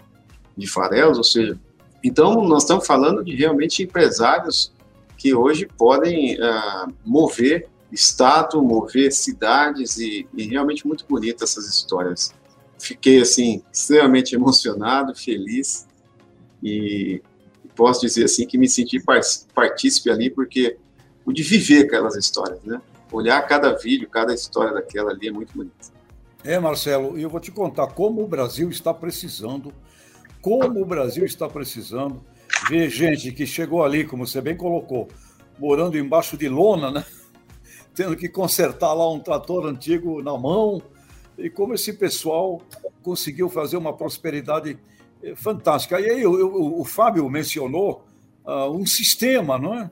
de 0.55 0.67
farelos, 0.67 1.17
ou 1.17 1.23
seja, 1.23 1.59
então 2.03 2.43
nós 2.43 2.63
estamos 2.63 2.85
falando 2.85 3.23
de 3.23 3.35
realmente 3.35 3.83
empresários 3.83 4.71
que 5.17 5.33
hoje 5.33 5.67
podem 5.77 6.35
uh, 6.35 6.93
mover 7.03 7.67
estado, 7.95 8.61
mover 8.61 9.11
cidades 9.11 9.97
e, 9.97 10.27
e 10.33 10.43
realmente 10.43 10.85
muito 10.85 11.05
bonita 11.07 11.45
essas 11.45 11.67
histórias. 11.67 12.33
Fiquei 12.77 13.21
assim 13.21 13.63
extremamente 13.71 14.35
emocionado, 14.35 15.15
feliz 15.15 15.87
e 16.61 17.21
posso 17.75 18.01
dizer 18.01 18.25
assim 18.25 18.45
que 18.45 18.57
me 18.57 18.67
senti 18.67 19.01
partícipe 19.53 20.09
ali 20.09 20.29
porque 20.29 20.77
pude 21.23 21.41
viver 21.41 21.85
aquelas 21.85 22.15
histórias, 22.15 22.61
né? 22.63 22.81
Olhar 23.11 23.41
cada 23.47 23.71
vídeo, 23.77 24.09
cada 24.09 24.33
história 24.33 24.73
daquela 24.73 25.11
ali 25.11 25.29
é 25.29 25.31
muito 25.31 25.55
bonito. 25.55 25.93
É, 26.43 26.59
Marcelo, 26.59 27.17
e 27.17 27.23
eu 27.23 27.29
vou 27.29 27.39
te 27.39 27.49
contar 27.49 27.87
como 27.87 28.21
o 28.21 28.27
Brasil 28.27 28.69
está 28.69 28.93
precisando, 28.93 29.73
como 30.41 30.81
o 30.81 30.85
Brasil 30.85 31.25
está 31.25 31.47
precisando 31.47 32.21
ver 32.69 32.89
gente 32.89 33.31
que 33.31 33.47
chegou 33.47 33.83
ali, 33.83 34.03
como 34.03 34.27
você 34.27 34.41
bem 34.41 34.55
colocou, 34.55 35.07
morando 35.57 35.97
embaixo 35.97 36.37
de 36.37 36.49
lona, 36.49 36.91
né? 36.91 37.05
Tendo 37.95 38.15
que 38.15 38.27
consertar 38.27 38.93
lá 38.93 39.09
um 39.11 39.19
trator 39.19 39.65
antigo 39.65 40.21
na 40.21 40.37
mão, 40.37 40.81
e 41.37 41.49
como 41.49 41.73
esse 41.73 41.93
pessoal 41.93 42.61
conseguiu 43.01 43.49
fazer 43.49 43.77
uma 43.77 43.93
prosperidade 43.93 44.77
eh, 45.23 45.35
fantástica. 45.35 45.99
E 45.99 46.09
aí 46.09 46.21
eu, 46.21 46.39
eu, 46.39 46.79
o 46.79 46.83
Fábio 46.83 47.29
mencionou 47.29 48.03
uh, 48.45 48.69
um 48.71 48.85
sistema, 48.85 49.57
não 49.57 49.73
é? 49.73 49.89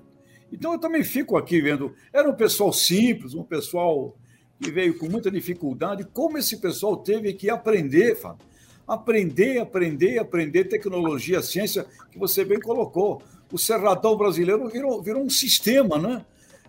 Então 0.51 0.73
eu 0.73 0.79
também 0.79 1.03
fico 1.03 1.35
aqui 1.35 1.61
vendo, 1.61 1.93
era 2.13 2.29
um 2.29 2.35
pessoal 2.35 2.71
simples, 2.71 3.33
um 3.33 3.43
pessoal 3.43 4.15
que 4.59 4.71
veio 4.71 4.97
com 4.97 5.09
muita 5.09 5.31
dificuldade, 5.31 6.05
como 6.13 6.37
esse 6.37 6.57
pessoal 6.57 6.97
teve 6.97 7.33
que 7.33 7.49
aprender, 7.49 8.15
Fábio. 8.15 8.45
Aprender, 8.87 9.59
aprender, 9.59 10.19
aprender 10.19 10.65
tecnologia, 10.65 11.41
ciência, 11.41 11.85
que 12.11 12.19
você 12.19 12.43
bem 12.43 12.59
colocou. 12.59 13.21
O 13.51 13.57
Cerradão 13.57 14.17
brasileiro 14.17 14.67
virou, 14.67 15.01
virou 15.01 15.23
um 15.23 15.29
sistema, 15.29 15.97
né? 15.97 16.25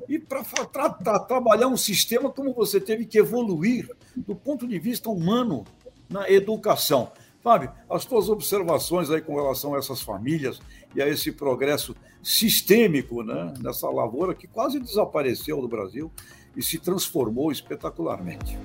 E 0.09 0.19
para 0.19 0.43
tra 0.45 0.91
tra 0.91 1.19
trabalhar 1.19 1.69
um 1.69 1.77
sistema 1.77 2.31
como 2.31 2.53
você 2.53 2.81
teve 2.81 3.07
que 3.07 3.19
evoluir 3.19 3.89
do 4.17 4.35
ponto 4.35 4.67
de 4.67 4.79
vista 4.79 5.09
humano 5.09 5.65
na 6.09 6.31
educação. 6.31 7.11
Fábio, 7.43 7.71
as 7.91 8.05
tuas 8.05 8.29
observações 8.29 9.11
aí 9.11 9.21
com 9.21 9.35
relação 9.35 9.75
a 9.75 9.79
essas 9.79 10.01
famílias 10.01 10.61
e 10.95 11.03
a 11.03 11.09
esse 11.09 11.31
progresso 11.31 11.95
sistêmico 12.23 13.23
né, 13.23 13.53
nessa 13.61 13.89
lavoura 13.91 14.35
que 14.35 14.47
quase 14.47 14.81
desapareceu 14.81 15.61
do 15.61 15.69
Brasil 15.69 16.11
e 16.57 16.63
se 16.63 16.79
transformou 16.79 17.53
espetacularmente. 17.53 18.57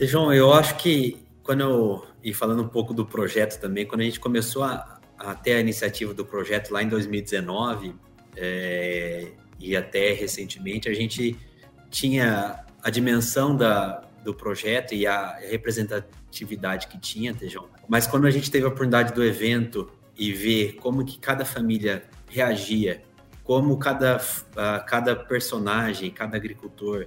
João, 0.00 0.32
eu 0.32 0.52
acho 0.52 0.76
que 0.76 1.18
quando 1.42 1.60
eu, 1.60 2.06
e 2.22 2.34
falando 2.34 2.62
um 2.62 2.68
pouco 2.68 2.92
do 2.92 3.06
projeto 3.06 3.60
também, 3.60 3.86
quando 3.86 4.00
a 4.00 4.04
gente 4.04 4.20
começou 4.20 4.62
a, 4.62 4.95
até 5.18 5.56
a 5.56 5.60
iniciativa 5.60 6.12
do 6.12 6.24
projeto 6.24 6.70
lá 6.70 6.82
em 6.82 6.88
2019 6.88 7.94
é, 8.36 9.32
e 9.58 9.76
até 9.76 10.12
recentemente, 10.12 10.88
a 10.88 10.94
gente 10.94 11.36
tinha 11.90 12.64
a 12.82 12.90
dimensão 12.90 13.56
da, 13.56 14.02
do 14.22 14.34
projeto 14.34 14.94
e 14.94 15.06
a 15.06 15.36
representatividade 15.36 16.88
que 16.88 16.98
tinha, 16.98 17.34
Tejão. 17.34 17.68
Mas 17.88 18.06
quando 18.06 18.26
a 18.26 18.30
gente 18.30 18.50
teve 18.50 18.64
a 18.64 18.68
oportunidade 18.68 19.14
do 19.14 19.24
evento 19.24 19.90
e 20.16 20.32
ver 20.32 20.74
como 20.74 21.04
que 21.04 21.18
cada 21.18 21.44
família 21.44 22.04
reagia, 22.28 23.02
como 23.44 23.78
cada, 23.78 24.20
cada 24.86 25.14
personagem, 25.14 26.10
cada 26.10 26.36
agricultor 26.36 27.06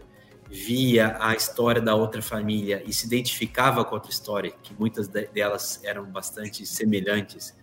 via 0.50 1.18
a 1.20 1.36
história 1.36 1.82
da 1.82 1.94
outra 1.94 2.22
família 2.22 2.82
e 2.86 2.94
se 2.94 3.06
identificava 3.06 3.84
com 3.86 3.92
a 3.92 3.94
outra 3.96 4.10
história, 4.10 4.52
que 4.64 4.74
muitas 4.74 5.08
delas 5.08 5.80
eram 5.84 6.06
bastante 6.06 6.66
semelhantes, 6.66 7.56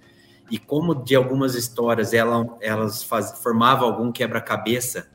e 0.51 0.59
como 0.59 0.95
de 0.95 1.15
algumas 1.15 1.55
histórias 1.55 2.13
elas, 2.13 2.47
elas 2.61 3.03
faz, 3.03 3.33
formavam 3.43 3.89
algum 3.89 4.13
quebra-cabeça, 4.13 5.09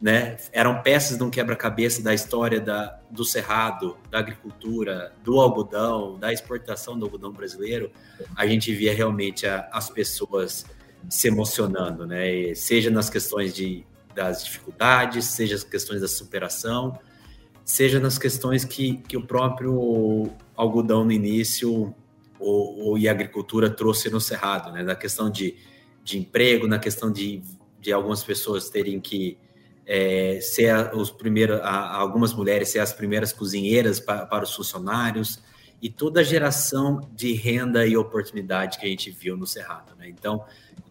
né? 0.00 0.36
Eram 0.52 0.80
peças 0.82 1.18
de 1.18 1.24
um 1.24 1.30
quebra-cabeça 1.30 2.02
da 2.02 2.14
história 2.14 2.60
da, 2.60 2.98
do 3.10 3.24
cerrado, 3.24 3.96
da 4.10 4.18
agricultura, 4.18 5.12
do 5.24 5.40
algodão, 5.40 6.18
da 6.18 6.32
exportação 6.32 6.98
do 6.98 7.04
algodão 7.04 7.32
brasileiro. 7.32 7.90
A 8.36 8.46
gente 8.46 8.72
via 8.72 8.94
realmente 8.94 9.46
a, 9.46 9.68
as 9.72 9.90
pessoas 9.90 10.64
se 11.08 11.28
emocionando, 11.28 12.06
né? 12.06 12.32
E 12.32 12.54
seja 12.54 12.90
nas 12.90 13.10
questões 13.10 13.52
de 13.54 13.84
das 14.14 14.42
dificuldades, 14.44 15.26
seja 15.26 15.54
as 15.54 15.62
questões 15.62 16.00
da 16.00 16.08
superação, 16.08 16.98
seja 17.64 18.00
nas 18.00 18.18
questões 18.18 18.64
que, 18.64 18.96
que 19.06 19.16
o 19.16 19.24
próprio 19.24 20.28
algodão 20.56 21.04
no 21.04 21.12
início 21.12 21.94
ou, 22.38 22.78
ou 22.80 22.98
e 22.98 23.08
a 23.08 23.10
agricultura 23.10 23.70
trouxe 23.70 24.10
no 24.10 24.20
cerrado, 24.20 24.72
né? 24.72 24.82
Na 24.82 24.94
questão 24.94 25.30
de, 25.30 25.56
de 26.02 26.18
emprego, 26.18 26.66
na 26.66 26.78
questão 26.78 27.10
de, 27.10 27.42
de 27.80 27.92
algumas 27.92 28.22
pessoas 28.22 28.68
terem 28.70 29.00
que 29.00 29.38
é, 29.86 30.38
ser 30.42 30.94
os 30.94 31.10
primeiros, 31.10 31.60
algumas 31.62 32.34
mulheres 32.34 32.68
ser 32.68 32.80
as 32.80 32.92
primeiras 32.92 33.32
cozinheiras 33.32 33.98
para, 33.98 34.42
os 34.42 34.54
funcionários 34.54 35.42
e 35.80 35.88
toda 35.88 36.20
a 36.20 36.24
geração 36.24 37.00
de 37.14 37.32
renda 37.32 37.86
e 37.86 37.96
oportunidade 37.96 38.78
que 38.78 38.84
a 38.84 38.88
gente 38.88 39.10
viu 39.10 39.36
no 39.36 39.46
Cerrado. 39.46 39.94
Né? 39.96 40.08
Então, 40.08 40.44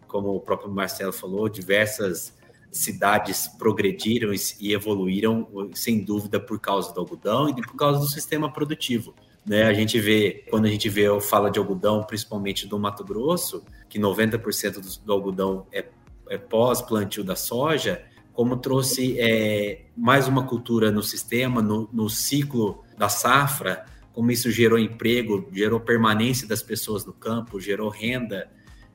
como 0.08 0.34
o 0.34 0.40
próprio 0.40 0.70
Marcelo 0.70 1.12
falou, 1.12 1.48
diversas 1.48 2.36
cidades 2.72 3.46
progrediram 3.46 4.32
e 4.60 4.72
evoluíram, 4.72 5.48
sem 5.74 6.02
dúvida, 6.02 6.40
por 6.40 6.58
causa 6.58 6.92
do 6.92 7.00
algodão 7.00 7.48
e 7.48 7.54
por 7.54 7.76
causa 7.76 8.00
do 8.00 8.08
sistema 8.08 8.52
produtivo. 8.52 9.14
Né? 9.48 9.62
A 9.62 9.72
gente 9.72 9.98
vê, 9.98 10.44
quando 10.50 10.66
a 10.66 10.68
gente 10.68 10.90
vê, 10.90 11.06
fala 11.20 11.50
de 11.50 11.58
algodão, 11.58 12.04
principalmente 12.04 12.66
do 12.66 12.78
Mato 12.78 13.02
Grosso, 13.02 13.64
que 13.88 13.98
90% 13.98 14.74
do, 14.74 15.06
do 15.06 15.12
algodão 15.12 15.66
é, 15.72 15.86
é 16.28 16.36
pós-plantio 16.36 17.24
da 17.24 17.34
soja, 17.34 18.04
como 18.34 18.58
trouxe 18.58 19.18
é, 19.18 19.86
mais 19.96 20.28
uma 20.28 20.46
cultura 20.46 20.90
no 20.90 21.02
sistema, 21.02 21.62
no, 21.62 21.88
no, 21.90 22.10
ciclo 22.10 22.84
da 22.96 23.08
safra, 23.08 23.86
como 24.12 24.30
isso 24.30 24.50
gerou 24.50 24.78
emprego, 24.78 25.48
gerou 25.50 25.80
permanência 25.80 26.46
das 26.46 26.62
pessoas 26.62 27.06
no 27.06 27.12
campo, 27.14 27.58
gerou 27.58 27.88
renda 27.88 28.50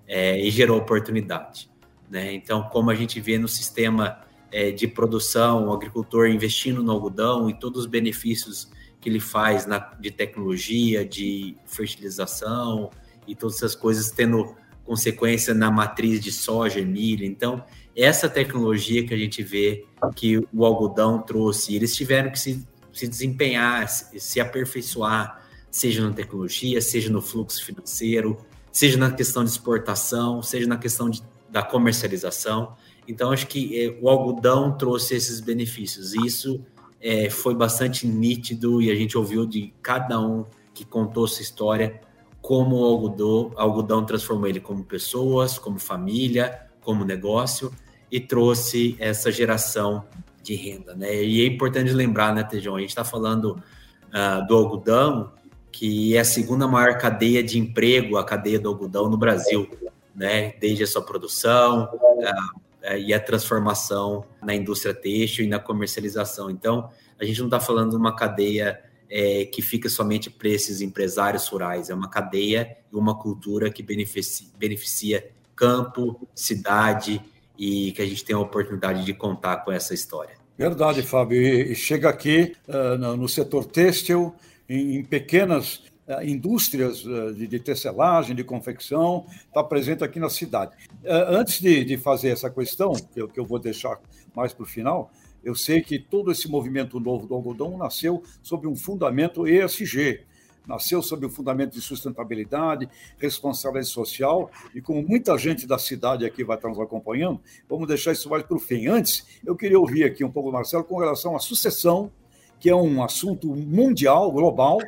é, 0.07 0.39
e 0.39 0.51
gerou 0.51 0.77
oportunidade. 0.77 1.67
Né? 2.10 2.31
Então, 2.31 2.63
como 2.69 2.91
a 2.91 2.95
gente 2.95 3.19
vê 3.19 3.39
no 3.39 3.48
sistema 3.48 4.22
é, 4.51 4.69
de 4.72 4.88
produção, 4.88 5.67
o 5.67 5.74
agricultor 5.74 6.27
investindo 6.27 6.83
no 6.83 6.91
algodão 6.91 7.50
e 7.50 7.53
todos 7.55 7.81
os 7.81 7.86
benefícios 7.88 8.72
que 9.03 9.10
ele 9.10 9.19
faz 9.19 9.65
na, 9.65 9.79
de 10.00 10.10
tecnologia, 10.10 11.05
de 11.05 11.57
fertilização 11.65 12.89
e 13.27 13.36
todas 13.36 13.57
essas 13.57 13.75
coisas 13.75 14.10
tendo 14.10 14.55
consequência 14.86 15.53
na 15.53 15.69
matriz 15.69 16.22
de 16.22 16.31
soja 16.31 16.79
e 16.79 16.86
milho. 16.86 17.25
Então, 17.25 17.63
essa 17.95 18.29
tecnologia 18.29 19.05
que 19.05 19.13
a 19.13 19.17
gente 19.17 19.43
vê 19.43 19.86
que 20.15 20.38
o 20.53 20.65
algodão 20.65 21.22
trouxe, 21.22 21.75
eles 21.75 21.93
tiveram 21.93 22.31
que 22.31 22.39
se, 22.39 22.65
se 22.93 23.07
desempenhar, 23.07 23.89
se, 23.89 24.19
se 24.19 24.39
aperfeiçoar, 24.39 25.45
seja 25.69 26.07
na 26.07 26.13
tecnologia, 26.13 26.79
seja 26.79 27.10
no 27.10 27.22
fluxo 27.22 27.63
financeiro, 27.63 28.38
seja 28.72 28.98
na 28.98 29.12
questão 29.12 29.43
de 29.43 29.50
exportação, 29.50 30.41
seja 30.41 30.67
na 30.67 30.77
questão 30.77 31.10
de, 31.10 31.22
da 31.50 31.62
comercialização. 31.62 32.75
Então, 33.05 33.31
acho 33.31 33.48
que 33.48 33.79
é, 33.79 33.98
o 34.01 34.07
algodão 34.07 34.77
trouxe 34.77 35.13
esses 35.15 35.41
benefícios. 35.41 36.13
Isso 36.13 36.63
é, 37.03 37.29
foi 37.29 37.53
bastante 37.53 38.07
nítido 38.07 38.81
e 38.81 38.89
a 38.89 38.95
gente 38.95 39.17
ouviu 39.17 39.45
de 39.45 39.74
cada 39.81 40.22
um 40.22 40.45
que 40.74 40.86
contou 40.86 41.27
sua 41.27 41.41
história 41.41 42.00
como 42.41 42.77
o 42.77 42.86
algodão, 42.86 43.51
algodão 43.57 44.05
transformou 44.05 44.48
ele 44.48 44.62
como 44.62 44.86
pessoas, 44.86 45.60
como 45.60 45.77
família, 45.77 46.67
como 46.81 47.03
negócio 47.03 47.72
e 48.10 48.22
trouxe 48.22 48.95
essa 49.00 49.31
geração 49.31 50.05
de 50.41 50.55
renda, 50.55 50.95
né? 50.95 51.24
E 51.24 51.41
é 51.41 51.45
importante 51.45 51.91
lembrar, 51.91 52.33
né, 52.33 52.43
Tejão, 52.43 52.75
a 52.75 52.79
gente 52.79 52.89
está 52.89 53.03
falando 53.03 53.62
uh, 54.10 54.48
do 54.48 54.55
algodão, 54.55 55.31
que 55.72 56.15
é 56.15 56.19
a 56.19 56.25
segunda 56.25 56.67
maior 56.67 56.98
cadeia 56.98 57.43
de 57.43 57.60
emprego, 57.60 58.17
a 58.17 58.24
cadeia 58.24 58.60
do 58.60 58.69
algodão 58.69 59.10
no 59.10 59.17
Brasil, 59.17 59.69
né? 60.15 60.53
Desde 60.60 60.83
a 60.83 60.88
sua 60.88 61.01
produção 61.01 61.89
uh, 61.93 62.62
e 62.97 63.13
a 63.13 63.19
transformação 63.19 64.25
na 64.41 64.53
indústria 64.53 64.93
têxtil 64.93 65.45
e 65.45 65.47
na 65.47 65.59
comercialização. 65.59 66.49
Então, 66.49 66.89
a 67.19 67.25
gente 67.25 67.39
não 67.39 67.47
está 67.47 67.59
falando 67.59 67.91
de 67.91 67.95
uma 67.95 68.15
cadeia 68.15 68.81
é, 69.09 69.45
que 69.45 69.61
fica 69.61 69.89
somente 69.89 70.29
para 70.29 70.49
esses 70.49 70.81
empresários 70.81 71.47
rurais, 71.47 71.89
é 71.89 71.93
uma 71.93 72.10
cadeia 72.10 72.77
e 72.91 72.95
uma 72.95 73.17
cultura 73.17 73.69
que 73.69 73.84
beneficia, 73.84 74.47
beneficia 74.58 75.31
campo, 75.55 76.27
cidade 76.34 77.21
e 77.58 77.91
que 77.91 78.01
a 78.01 78.05
gente 78.05 78.25
tem 78.25 78.36
a 78.36 78.39
oportunidade 78.39 79.05
de 79.05 79.13
contar 79.13 79.58
com 79.58 79.71
essa 79.71 79.93
história. 79.93 80.36
Verdade, 80.58 81.01
Fábio. 81.01 81.41
E 81.41 81.75
chega 81.75 82.10
aqui 82.10 82.55
uh, 82.67 83.15
no 83.15 83.29
setor 83.29 83.65
têxtil, 83.65 84.34
em, 84.67 84.97
em 84.97 85.03
pequenas 85.03 85.81
indústrias 86.23 87.05
uh, 87.05 87.33
de, 87.33 87.47
de, 87.47 87.59
tecelagem, 87.59 88.35
de 88.35 88.43
confecção, 88.43 89.25
está 89.45 89.63
presente 89.63 90.03
aqui 90.03 90.19
na 90.19 90.29
cidade. 90.29 90.75
antes 91.05 91.61
de, 91.61 91.83
de, 91.83 91.97
fazer 91.97 92.29
essa 92.29 92.49
questão, 92.49 92.93
que 92.93 93.21
eu, 93.21 93.27
que 93.27 93.39
eu 93.39 93.45
vou 93.45 93.59
deixar 93.59 93.99
mais 94.35 94.53
para 94.53 94.63
o 94.63 94.65
final, 94.65 95.11
eu 95.43 95.55
sei 95.55 95.81
que 95.81 95.99
todo 95.99 96.31
esse 96.31 96.49
movimento 96.49 96.99
novo 96.99 97.27
do 97.27 97.35
algodão 97.35 97.77
nasceu 97.77 98.23
sob 98.41 98.65
um 98.65 98.75
fundamento 98.75 99.45
ESG, 99.45 100.21
nasceu 100.65 101.01
sob 101.01 101.25
o 101.25 101.29
fundamento 101.29 101.73
de 101.73 101.81
sustentabilidade, 101.81 102.89
responsabilidade 103.17 103.91
social, 103.91 104.49
e 104.73 104.81
como 104.81 105.05
muita 105.05 105.37
gente 105.37 105.67
da 105.67 105.77
cidade 105.77 106.25
aqui 106.25 106.43
vai 106.43 106.55
estar 106.55 106.69
nos 106.69 106.79
acompanhando, 106.79 107.41
vamos 107.67 107.87
deixar 107.87 108.13
isso 108.13 108.29
mais 108.29 108.43
para 108.43 108.55
o 108.55 108.59
fim. 108.59 108.87
Antes, 108.87 109.27
eu 109.45 109.55
queria 109.55 109.77
ouvir 109.77 110.05
aqui 110.05 110.23
um 110.23 110.31
pouco 110.31 110.51
Marcelo 110.51 110.85
com 110.85 110.97
relação 110.97 111.35
à 111.35 111.39
sucessão, 111.39 112.09
que 112.57 112.69
é 112.69 112.75
um 112.75 113.03
assunto 113.03 113.53
mundial, 113.53 114.31
global, 114.31 114.79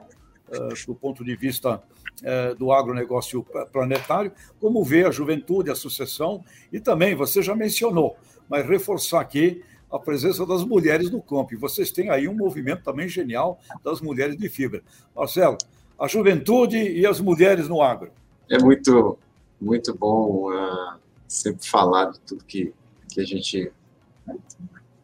do 0.85 0.95
ponto 0.95 1.23
de 1.23 1.35
vista 1.35 1.81
uh, 2.21 2.55
do 2.55 2.71
agronegócio 2.71 3.45
planetário, 3.71 4.31
como 4.59 4.83
vê 4.83 5.05
a 5.05 5.11
juventude, 5.11 5.71
a 5.71 5.75
sucessão, 5.75 6.43
e 6.71 6.79
também, 6.79 7.15
você 7.15 7.41
já 7.41 7.55
mencionou, 7.55 8.15
mas 8.49 8.67
reforçar 8.67 9.21
aqui 9.21 9.63
a 9.91 9.99
presença 9.99 10.45
das 10.45 10.63
mulheres 10.63 11.09
no 11.09 11.21
campo. 11.21 11.53
E 11.53 11.57
vocês 11.57 11.91
têm 11.91 12.09
aí 12.09 12.27
um 12.27 12.35
movimento 12.35 12.83
também 12.83 13.07
genial 13.07 13.59
das 13.83 14.01
mulheres 14.01 14.35
de 14.37 14.49
fibra. 14.49 14.83
Marcelo, 15.15 15.57
a 15.97 16.07
juventude 16.07 16.77
e 16.77 17.05
as 17.05 17.19
mulheres 17.19 17.67
no 17.67 17.81
agro. 17.81 18.11
É 18.49 18.59
muito, 18.59 19.17
muito 19.59 19.93
bom 19.95 20.51
uh, 20.53 20.99
sempre 21.27 21.65
falar 21.67 22.11
de 22.11 22.19
tudo 22.21 22.43
que, 22.43 22.73
que 23.09 23.21
a 23.21 23.23
gente 23.23 23.71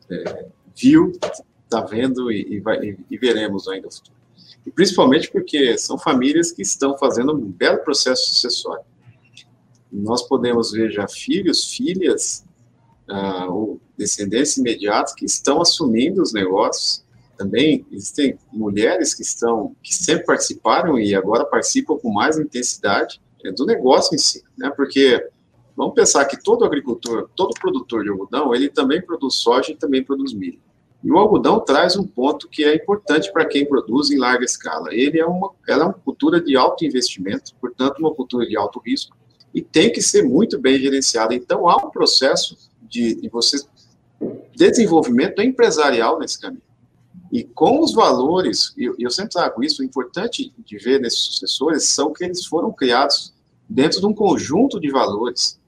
é, 0.09 0.45
viu, 0.75 1.13
está 1.63 1.81
vendo 1.81 2.31
e, 2.31 2.55
e, 2.55 2.59
vai, 2.59 2.77
e, 2.83 2.99
e 3.09 3.17
veremos 3.17 3.67
ainda 3.67 3.87
no 3.87 3.93
futuro. 3.93 4.20
E 4.65 4.71
principalmente 4.71 5.31
porque 5.31 5.77
são 5.77 5.97
famílias 5.97 6.51
que 6.51 6.61
estão 6.61 6.97
fazendo 6.97 7.33
um 7.33 7.51
belo 7.51 7.79
processo 7.79 8.33
sucessório. 8.33 8.83
Nós 9.91 10.21
podemos 10.21 10.71
ver 10.71 10.91
já 10.91 11.07
filhos, 11.07 11.73
filhas 11.73 12.45
uh, 13.09 13.51
ou 13.51 13.81
descendentes 13.97 14.57
imediatos 14.57 15.13
que 15.13 15.25
estão 15.25 15.61
assumindo 15.61 16.21
os 16.21 16.31
negócios. 16.33 17.03
Também 17.37 17.85
existem 17.91 18.37
mulheres 18.51 19.13
que 19.13 19.23
estão 19.23 19.75
que 19.81 19.93
sempre 19.93 20.25
participaram 20.25 20.99
e 20.99 21.15
agora 21.15 21.43
participam 21.43 21.97
com 21.97 22.11
mais 22.11 22.37
intensidade 22.37 23.19
é, 23.43 23.51
do 23.51 23.65
negócio 23.65 24.15
em 24.15 24.19
si, 24.19 24.43
né? 24.57 24.71
Porque 24.75 25.27
vamos 25.75 25.95
pensar 25.95 26.25
que 26.25 26.41
todo 26.41 26.63
agricultor, 26.63 27.29
todo 27.35 27.59
produtor 27.59 28.03
de 28.03 28.09
algodão, 28.09 28.53
ele 28.53 28.69
também 28.69 29.01
produz 29.01 29.35
soja 29.35 29.71
e 29.71 29.75
também 29.75 30.03
produz 30.03 30.33
milho. 30.33 30.61
E 31.03 31.11
o 31.11 31.17
algodão 31.17 31.59
traz 31.59 31.95
um 31.95 32.05
ponto 32.05 32.47
que 32.47 32.63
é 32.63 32.75
importante 32.75 33.31
para 33.31 33.45
quem 33.45 33.65
produz 33.65 34.11
em 34.11 34.17
larga 34.17 34.45
escala. 34.45 34.93
Ele 34.93 35.19
é 35.19 35.25
uma, 35.25 35.51
ela 35.67 35.83
é 35.83 35.85
uma 35.87 35.93
cultura 35.93 36.39
de 36.39 36.55
alto 36.55 36.85
investimento, 36.85 37.55
portanto, 37.59 37.99
uma 37.99 38.13
cultura 38.13 38.45
de 38.45 38.55
alto 38.55 38.79
risco, 38.79 39.17
e 39.53 39.61
tem 39.61 39.91
que 39.91 40.01
ser 40.01 40.23
muito 40.23 40.59
bem 40.59 40.79
gerenciada. 40.79 41.33
Então, 41.33 41.67
há 41.67 41.77
um 41.77 41.89
processo 41.89 42.55
de, 42.81 43.15
de 43.15 43.29
você 43.29 43.57
desenvolvimento 44.55 45.41
empresarial 45.41 46.19
nesse 46.19 46.39
caminho. 46.39 46.61
E 47.31 47.43
com 47.43 47.81
os 47.81 47.93
valores, 47.93 48.73
e 48.77 48.83
eu, 48.83 48.95
eu 48.99 49.09
sempre 49.09 49.31
trago 49.31 49.63
isso, 49.63 49.81
o 49.81 49.85
importante 49.85 50.53
de 50.57 50.77
ver 50.77 50.99
nesses 50.99 51.19
sucessores 51.19 51.85
são 51.85 52.13
que 52.13 52.23
eles 52.23 52.45
foram 52.45 52.71
criados 52.71 53.33
dentro 53.67 53.99
de 53.99 54.05
um 54.05 54.13
conjunto 54.13 54.79
de 54.79 54.91
valores 54.91 55.59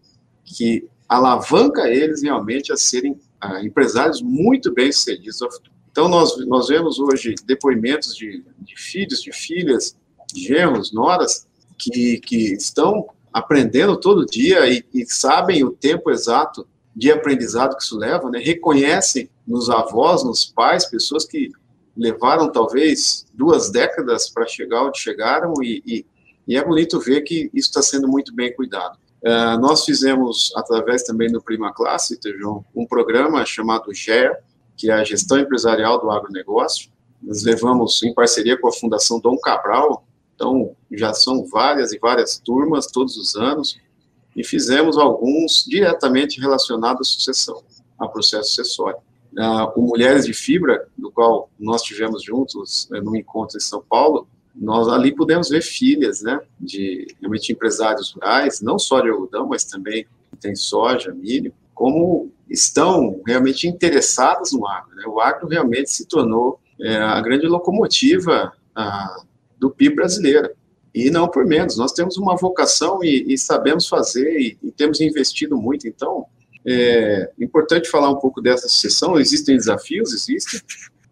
que 0.44 0.88
alavanca 1.08 1.90
eles 1.90 2.22
realmente 2.22 2.72
a 2.72 2.78
serem 2.78 3.18
empresários 3.64 4.22
muito 4.22 4.74
bem 4.74 4.92
sucedidos. 4.92 5.40
Então, 5.92 6.08
nós, 6.08 6.36
nós 6.48 6.68
vemos 6.68 7.00
hoje 7.00 7.36
depoimentos 7.46 8.16
de, 8.16 8.44
de 8.60 8.76
filhos, 8.76 9.22
de 9.22 9.32
filhas, 9.32 9.96
de 10.34 10.44
genros, 10.44 10.92
noras, 10.92 11.48
que, 11.78 12.20
que 12.20 12.54
estão 12.54 13.08
aprendendo 13.32 13.98
todo 13.98 14.26
dia 14.26 14.68
e, 14.68 14.84
e 14.94 15.06
sabem 15.06 15.64
o 15.64 15.72
tempo 15.72 16.12
exato 16.12 16.68
de 16.96 17.12
aprendizado 17.12 17.76
que 17.76 17.84
isso 17.84 17.98
leva, 17.98 18.30
né? 18.30 18.40
reconhecem 18.40 19.30
nos 19.48 19.70
avós, 19.70 20.24
nos 20.24 20.46
pais, 20.46 20.86
pessoas 20.86 21.26
que 21.26 21.52
levaram 21.98 22.52
talvez 22.52 23.26
duas 23.34 23.72
décadas 23.72 24.30
para 24.30 24.48
chegar 24.48 24.84
onde 24.84 25.00
chegaram 25.00 25.54
e, 25.62 25.82
e, 25.86 26.06
e, 26.48 26.56
é 26.58 26.64
bonito 26.64 27.00
ver 27.00 27.22
que 27.22 27.50
isso 27.54 27.70
está 27.70 27.82
sendo 27.82 28.08
muito 28.08 28.34
bem 28.34 28.54
cuidado. 28.54 28.98
Uh, 29.24 29.58
nós 29.62 29.86
fizemos, 29.86 30.52
através 30.54 31.04
também 31.04 31.32
do 31.32 31.42
Prima 31.42 31.74
Classe, 31.74 32.20
João, 32.38 32.66
um 32.76 32.86
programa 32.86 33.46
chamado 33.46 33.94
GER, 33.94 34.38
que 34.76 34.92
é 34.92 34.94
a 34.94 35.04
Gestão 35.04 35.40
Empresarial 35.40 36.00
do 36.02 36.12
Agronegócio. 36.12 36.92
Nós 37.22 37.42
levamos 37.42 38.04
em 38.04 38.14
parceria 38.14 38.60
com 38.60 38.68
a 38.68 38.74
Fundação 38.74 39.22
Dom 39.22 39.38
Cabral, 39.38 40.06
então 40.36 40.76
já 40.92 41.14
são 41.14 41.46
várias 41.46 41.94
e 41.94 42.00
várias 42.00 42.38
turmas 42.38 42.88
todos 42.88 43.16
os 43.16 43.36
anos, 43.36 43.80
e 44.36 44.44
fizemos 44.44 44.98
alguns 44.98 45.64
diretamente 45.66 46.42
relacionados 46.42 47.08
à 47.08 47.12
sucessão. 47.12 47.64
a 47.98 48.08
processo 48.10 48.50
sucessório. 48.50 48.98
Uh, 49.38 49.80
o 49.80 49.82
Mulheres 49.84 50.26
de 50.26 50.34
Fibra, 50.34 50.86
do 50.98 51.10
qual 51.10 51.50
nós 51.58 51.82
tivemos 51.82 52.24
juntos 52.24 52.90
uh, 52.92 53.02
no 53.02 53.16
encontro 53.16 53.58
em 53.58 53.62
São 53.62 53.82
Paulo, 53.82 54.28
nós 54.56 54.88
ali 54.88 55.14
pudemos 55.14 55.50
ver 55.50 55.62
filhas, 55.62 56.22
né, 56.22 56.40
de 56.60 57.08
realmente 57.20 57.52
empresários 57.52 58.12
rurais, 58.12 58.62
não 58.62 58.78
só 58.78 59.02
de 59.02 59.10
algodão, 59.10 59.48
mas 59.48 59.64
também 59.64 60.06
tem 60.40 60.56
soja, 60.56 61.14
milho, 61.14 61.54
como 61.74 62.32
estão 62.50 63.22
realmente 63.26 63.68
interessadas 63.68 64.52
no 64.52 64.68
agro. 64.68 64.96
Né? 64.96 65.04
O 65.08 65.20
agro 65.20 65.48
realmente 65.48 65.90
se 65.90 66.06
tornou 66.06 66.60
é, 66.80 66.98
a 66.98 67.20
grande 67.22 67.48
locomotiva 67.48 68.54
a, 68.76 69.24
do 69.58 69.72
PIB 69.72 69.96
brasileiro. 69.96 70.50
E 70.94 71.10
não 71.10 71.28
por 71.28 71.46
menos, 71.46 71.78
nós 71.78 71.92
temos 71.92 72.18
uma 72.18 72.36
vocação 72.36 73.04
e, 73.04 73.34
e 73.34 73.38
sabemos 73.38 73.88
fazer 73.88 74.40
e, 74.40 74.58
e, 74.62 74.72
temos 74.72 75.02
investido 75.02 75.58
muito. 75.58 75.88
Então, 75.88 76.28
é 76.66 77.32
importante 77.40 77.90
falar 77.90 78.12
um 78.12 78.20
pouco 78.20 78.40
dessa 78.40 78.68
sucessão. 78.68 79.20
Existem 79.20 79.58
desafios, 79.58 80.14
existem, 80.14 80.62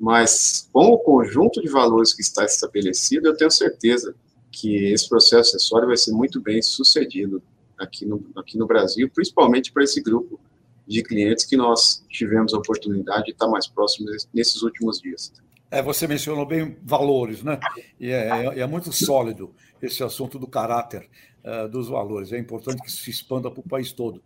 mas 0.01 0.67
com 0.73 0.87
o 0.87 0.97
conjunto 0.97 1.61
de 1.61 1.69
valores 1.69 2.11
que 2.11 2.23
está 2.23 2.43
estabelecido, 2.43 3.27
eu 3.27 3.37
tenho 3.37 3.51
certeza 3.51 4.15
que 4.51 4.91
esse 4.91 5.07
processo 5.07 5.55
acessório 5.55 5.87
vai 5.87 5.95
ser 5.95 6.11
muito 6.11 6.41
bem 6.41 6.59
sucedido 6.59 7.39
aqui 7.77 8.03
no, 8.03 8.25
aqui 8.35 8.57
no 8.57 8.65
Brasil, 8.65 9.07
principalmente 9.13 9.71
para 9.71 9.83
esse 9.83 10.01
grupo 10.01 10.39
de 10.87 11.03
clientes 11.03 11.45
que 11.45 11.55
nós 11.55 12.03
tivemos 12.09 12.51
a 12.55 12.57
oportunidade 12.57 13.25
de 13.25 13.31
estar 13.33 13.47
mais 13.47 13.67
próximos 13.67 14.27
nesses 14.33 14.63
últimos 14.63 14.99
dias. 14.99 15.31
É, 15.69 15.83
você 15.83 16.07
mencionou 16.07 16.47
bem 16.47 16.75
valores, 16.81 17.43
né? 17.43 17.59
E 17.99 18.09
é, 18.09 18.27
é, 18.27 18.59
é 18.61 18.65
muito 18.65 18.91
sólido 18.91 19.53
esse 19.79 20.03
assunto 20.03 20.39
do 20.39 20.47
caráter 20.47 21.07
uh, 21.45 21.69
dos 21.69 21.87
valores. 21.87 22.33
É 22.33 22.39
importante 22.39 22.81
que 22.81 22.89
isso 22.89 23.03
se 23.03 23.11
expanda 23.11 23.51
para 23.51 23.59
o 23.59 23.69
país 23.69 23.91
todo. 23.91 24.21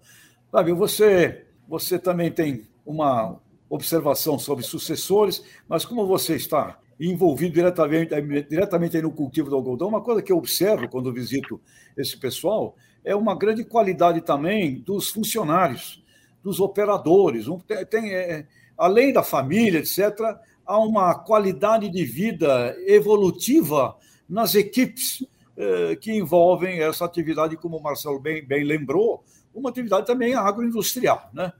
Fábio, 0.49 0.73
você, 0.73 1.45
você 1.67 1.99
também 1.99 2.31
tem 2.31 2.65
uma 2.85 3.41
observação 3.69 4.37
sobre 4.37 4.63
sucessores, 4.63 5.43
mas 5.67 5.85
como 5.85 6.05
você 6.05 6.35
está 6.35 6.79
envolvido 6.99 7.53
diretamente, 7.53 8.13
diretamente 8.49 9.01
no 9.01 9.11
cultivo 9.11 9.49
do 9.49 9.55
algodão, 9.55 9.87
uma 9.87 10.01
coisa 10.01 10.21
que 10.21 10.31
eu 10.31 10.37
observo 10.37 10.87
quando 10.87 11.11
visito 11.11 11.59
esse 11.97 12.17
pessoal 12.17 12.75
é 13.03 13.15
uma 13.15 13.35
grande 13.35 13.63
qualidade 13.63 14.21
também 14.21 14.79
dos 14.79 15.09
funcionários 15.09 16.03
dos 16.43 16.59
operadores. 16.59 17.45
Tem, 17.67 17.85
tem 17.85 18.13
é, 18.13 18.47
além 18.77 19.13
da 19.13 19.23
família, 19.23 19.79
etc., 19.79 20.37
há 20.65 20.79
uma 20.79 21.13
qualidade 21.15 21.89
de 21.89 22.03
vida 22.03 22.75
evolutiva 22.87 23.95
nas 24.27 24.55
equipes 24.55 25.25
é, 25.55 25.95
que 25.95 26.11
envolvem 26.11 26.81
essa 26.81 27.05
atividade, 27.05 27.55
como 27.57 27.77
o 27.77 27.83
Marcelo 27.83 28.19
bem, 28.19 28.43
bem 28.45 28.63
lembrou, 28.63 29.23
uma 29.53 29.69
atividade 29.69 30.05
também 30.05 30.33
agroindustrial. 30.33 31.29
Né? 31.33 31.51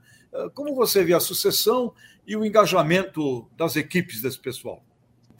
Como 0.54 0.74
você 0.74 1.04
vê 1.04 1.14
a 1.14 1.20
sucessão 1.20 1.92
e 2.26 2.36
o 2.36 2.44
engajamento 2.44 3.48
das 3.56 3.76
equipes 3.76 4.20
desse 4.20 4.38
pessoal? 4.38 4.82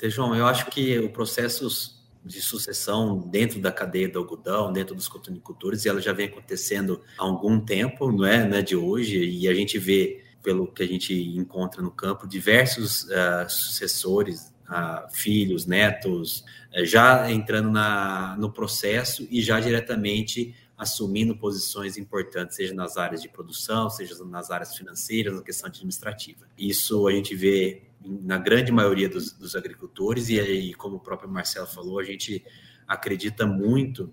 João, 0.05 0.35
eu 0.37 0.47
acho 0.47 0.67
que 0.67 0.99
o 0.99 1.09
processo 1.09 1.97
de 2.27 2.43
sucessão 2.43 3.19
dentro 3.19 3.61
da 3.61 3.71
cadeia 3.71 4.09
do 4.09 4.19
algodão, 4.19 4.73
dentro 4.73 4.95
dos 4.95 5.07
cotonicultores, 5.07 5.87
ela 5.87 6.01
já 6.01 6.13
vem 6.13 6.27
acontecendo 6.27 7.01
há 7.17 7.23
algum 7.23 7.61
tempo, 7.61 8.11
não 8.11 8.27
é, 8.27 8.47
não 8.47 8.57
é 8.57 8.63
de 8.63 8.75
hoje, 8.75 9.25
e 9.25 9.49
a 9.49 9.55
gente 9.55 9.79
vê, 9.79 10.25
pelo 10.43 10.67
que 10.67 10.83
a 10.83 10.87
gente 10.87 11.15
encontra 11.15 11.81
no 11.81 11.91
campo, 11.91 12.27
diversos 12.27 13.05
uh, 13.05 13.49
sucessores, 13.49 14.53
uh, 14.69 15.09
filhos, 15.13 15.67
netos, 15.67 16.45
uh, 16.77 16.85
já 16.85 17.31
entrando 17.31 17.71
na, 17.71 18.37
no 18.39 18.53
processo 18.53 19.27
e 19.31 19.41
já 19.41 19.61
diretamente 19.61 20.53
assumindo 20.77 21.37
posições 21.37 21.97
importantes, 21.97 22.57
seja 22.57 22.75
nas 22.75 22.97
áreas 22.97 23.23
de 23.23 23.29
produção, 23.29 23.89
seja 23.89 24.23
nas 24.25 24.51
áreas 24.51 24.77
financeiras, 24.77 25.35
na 25.35 25.43
questão 25.43 25.69
administrativa. 25.69 26.47
Isso 26.59 27.07
a 27.09 27.13
gente 27.13 27.35
vê 27.35 27.85
na 28.05 28.39
grande 28.39 28.71
maioria 28.71 29.09
dos, 29.09 29.33
dos 29.33 29.57
agricultores, 29.57 30.29
e 30.29 30.39
aí, 30.39 30.75
como 30.75 30.97
o 30.97 31.01
próprio 31.01 31.31
Marcelo 31.31 31.67
falou, 31.67 31.99
a 31.99 32.05
gente 32.05 32.45
acredita 32.87 33.47
muito 33.47 34.13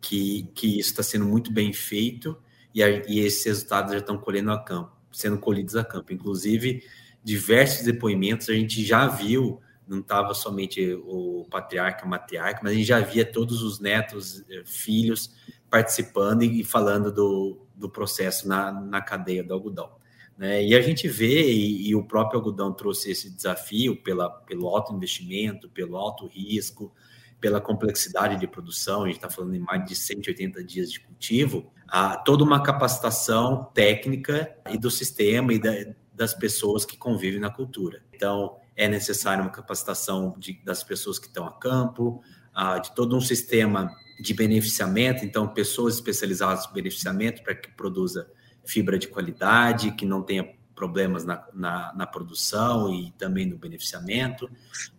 que, 0.00 0.48
que 0.54 0.78
isso 0.78 0.90
está 0.90 1.02
sendo 1.02 1.24
muito 1.24 1.52
bem 1.52 1.72
feito 1.72 2.36
e, 2.74 2.82
a, 2.82 2.88
e 3.08 3.20
esses 3.20 3.44
resultados 3.44 3.92
já 3.92 3.98
estão 3.98 4.16
colhendo 4.16 4.50
a 4.50 4.62
campo, 4.62 4.92
sendo 5.10 5.38
colhidos 5.38 5.76
a 5.76 5.84
campo. 5.84 6.12
Inclusive, 6.12 6.82
diversos 7.22 7.84
depoimentos 7.84 8.48
a 8.48 8.54
gente 8.54 8.84
já 8.84 9.06
viu, 9.06 9.60
não 9.86 10.00
estava 10.00 10.32
somente 10.32 10.94
o 11.04 11.46
patriarca, 11.50 12.04
a 12.04 12.08
matriarca, 12.08 12.60
mas 12.62 12.72
a 12.72 12.74
gente 12.74 12.86
já 12.86 13.00
via 13.00 13.24
todos 13.24 13.62
os 13.62 13.80
netos, 13.80 14.44
eh, 14.48 14.62
filhos 14.64 15.34
participando 15.74 16.44
e 16.44 16.62
falando 16.62 17.10
do, 17.10 17.66
do 17.74 17.90
processo 17.90 18.46
na, 18.46 18.70
na 18.70 19.02
cadeia 19.02 19.42
do 19.42 19.52
algodão. 19.52 19.90
Né? 20.38 20.64
E 20.64 20.72
a 20.72 20.80
gente 20.80 21.08
vê, 21.08 21.50
e, 21.50 21.88
e, 21.88 21.96
o 21.96 22.04
próprio 22.04 22.38
algodão 22.38 22.72
trouxe 22.72 23.10
esse 23.10 23.28
desafio 23.28 24.00
pela, 24.00 24.30
pelo 24.30 24.68
alto 24.68 24.94
investimento, 24.94 25.68
pelo 25.68 25.96
alto 25.96 26.28
risco, 26.28 26.94
pela 27.40 27.60
complexidade 27.60 28.38
de 28.38 28.46
produção, 28.46 29.02
a 29.02 29.06
gente 29.08 29.16
está 29.16 29.28
falando 29.28 29.56
em 29.56 29.58
mais 29.58 29.84
de 29.84 29.96
180 29.96 30.62
dias 30.62 30.92
de 30.92 31.00
cultivo, 31.00 31.72
a 31.88 32.18
toda 32.18 32.44
uma 32.44 32.62
capacitação 32.62 33.64
técnica 33.74 34.56
e 34.70 34.78
do 34.78 34.92
sistema 34.92 35.52
e 35.52 35.58
da, 35.58 35.72
das 36.12 36.34
pessoas 36.34 36.84
que 36.84 36.96
convivem 36.96 37.40
na 37.40 37.50
cultura. 37.50 38.00
Então, 38.14 38.58
é 38.76 38.86
necessária 38.86 39.42
uma 39.42 39.50
capacitação 39.50 40.36
de, 40.38 40.52
das 40.64 40.84
pessoas 40.84 41.18
que 41.18 41.26
estão 41.26 41.44
a 41.44 41.52
campo, 41.52 42.22
a, 42.54 42.78
de 42.78 42.94
todo 42.94 43.16
um 43.16 43.20
sistema 43.20 43.94
de 44.20 44.32
beneficiamento, 44.32 45.24
então, 45.24 45.48
pessoas 45.48 45.94
especializadas 45.94 46.66
em 46.66 46.72
beneficiamento 46.72 47.42
para 47.42 47.54
que 47.54 47.70
produza 47.70 48.30
fibra 48.64 48.98
de 48.98 49.08
qualidade, 49.08 49.90
que 49.92 50.06
não 50.06 50.22
tenha 50.22 50.48
problemas 50.74 51.24
na, 51.24 51.46
na, 51.52 51.92
na 51.94 52.06
produção 52.06 52.92
e 52.92 53.12
também 53.12 53.46
no 53.46 53.56
beneficiamento. 53.56 54.50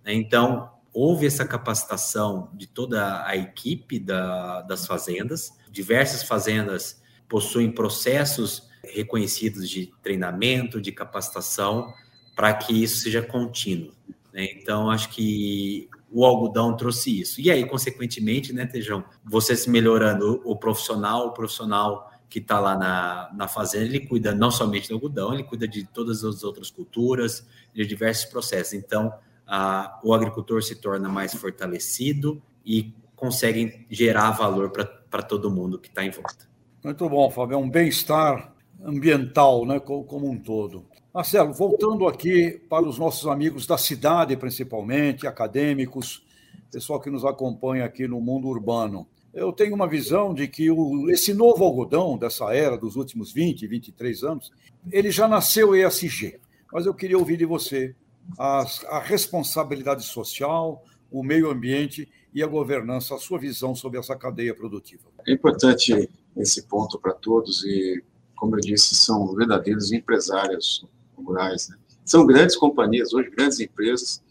Né? 0.04 0.14
Então, 0.14 0.72
houve 0.94 1.26
essa 1.26 1.46
capacitação 1.46 2.50
de 2.54 2.68
toda 2.68 3.26
a 3.26 3.36
equipe 3.36 4.00
da, 4.00 4.62
das 4.62 4.86
fazendas. 4.86 5.52
Diversas 5.70 6.24
fazendas 6.24 7.02
possuem 7.28 7.72
processos 7.72 8.70
reconhecidos 8.84 9.70
de 9.70 9.92
treinamento, 10.02 10.80
de 10.80 10.92
capacitação, 10.92 11.94
para 12.36 12.54
que 12.54 12.84
isso 12.84 12.98
seja 12.98 13.22
contínuo. 13.22 13.92
Né? 14.32 14.48
Então, 14.54 14.90
acho 14.90 15.10
que 15.10 15.90
o 16.16 16.24
algodão 16.24 16.78
trouxe 16.78 17.20
isso. 17.20 17.42
E 17.42 17.52
aí, 17.52 17.68
consequentemente, 17.68 18.54
né, 18.54 18.66
Tejão, 18.66 19.04
você 19.22 19.54
se 19.54 19.70
melhorando 19.70 20.42
o 20.46 20.56
profissional, 20.56 21.28
o 21.28 21.32
profissional 21.34 22.10
que 22.30 22.40
está 22.40 22.58
lá 22.58 22.78
na, 22.78 23.30
na 23.36 23.50
fazenda, 23.50 23.84
ele 23.84 24.08
cuida 24.08 24.34
não 24.34 24.50
somente 24.50 24.88
do 24.88 24.94
algodão, 24.94 25.34
ele 25.34 25.44
cuida 25.44 25.68
de 25.68 25.86
todas 25.86 26.24
as 26.24 26.42
outras 26.42 26.72
culturas, 26.72 27.46
de 27.74 27.86
diversos 27.86 28.32
processos. 28.32 28.72
Então, 28.72 29.14
a, 29.46 30.00
o 30.06 30.14
agricultor 30.14 30.64
se 30.64 30.78
torna 30.78 31.10
mais 31.10 31.36
fortalecido 31.36 32.42
e 32.66 32.94
consegue 33.14 33.86
gerar 33.92 34.32
valor 34.32 34.72
para 34.72 35.22
todo 35.22 35.52
mundo 35.52 35.78
que 35.78 35.90
está 35.90 36.06
em 36.06 36.12
volta. 36.12 36.48
Muito 36.82 37.10
bom, 37.10 37.30
Fábio. 37.30 37.56
É 37.56 37.58
um 37.58 37.70
bem-estar 37.70 38.54
ambiental 38.82 39.66
né, 39.66 39.82
como 39.82 40.32
um 40.32 40.40
todo. 40.40 40.86
Marcelo, 41.16 41.54
voltando 41.54 42.08
aqui 42.08 42.62
para 42.70 42.86
os 42.86 43.00
nossos 43.00 43.26
amigos 43.26 43.66
da 43.66 43.78
cidade, 43.78 44.38
principalmente, 44.38 45.26
acadêmicos, 45.26 46.24
pessoal 46.70 47.00
que 47.00 47.10
nos 47.10 47.26
acompanha 47.26 47.86
aqui 47.86 48.08
no 48.08 48.20
mundo 48.20 48.50
urbano 48.50 49.08
eu 49.36 49.52
tenho 49.52 49.76
uma 49.76 49.88
visão 49.88 50.34
de 50.34 50.48
que 50.48 50.72
o, 50.72 51.10
esse 51.12 51.34
novo 51.34 51.66
algodão 51.66 52.18
dessa 52.18 52.54
era 52.56 52.78
dos 52.78 52.96
últimos 52.96 53.34
20, 53.34 53.68
23 53.68 54.24
anos, 54.24 54.52
ele 54.90 55.12
já 55.12 55.28
nasceu 55.28 55.76
ESG. 55.76 56.40
Mas 56.72 56.86
eu 56.86 56.94
queria 56.94 57.18
ouvir 57.18 57.36
de 57.36 57.46
você 57.46 57.94
a, 58.40 58.66
a 58.88 59.00
responsabilidade 59.00 60.06
social, 60.06 60.86
o 61.12 61.22
meio 61.22 61.52
ambiente 61.52 62.08
e 62.34 62.42
a 62.42 62.48
governança, 62.48 63.14
a 63.14 63.18
sua 63.20 63.38
visão 63.38 63.76
sobre 63.76 64.00
essa 64.00 64.16
cadeia 64.16 64.56
produtiva. 64.56 65.04
É 65.28 65.34
importante 65.34 66.10
esse 66.38 66.64
ponto 66.64 66.98
para 66.98 67.14
todos 67.14 67.62
e, 67.66 68.02
como 68.38 68.56
eu 68.56 68.62
disse, 68.62 68.96
são 68.96 69.36
verdadeiros 69.36 69.92
empresários 69.92 70.86
rurais. 71.22 71.70
Né? 71.70 71.78
São 72.04 72.26
grandes 72.26 72.56
companhias, 72.56 73.14
hoje 73.14 73.30
grandes 73.30 73.60
empresas, 73.60 74.24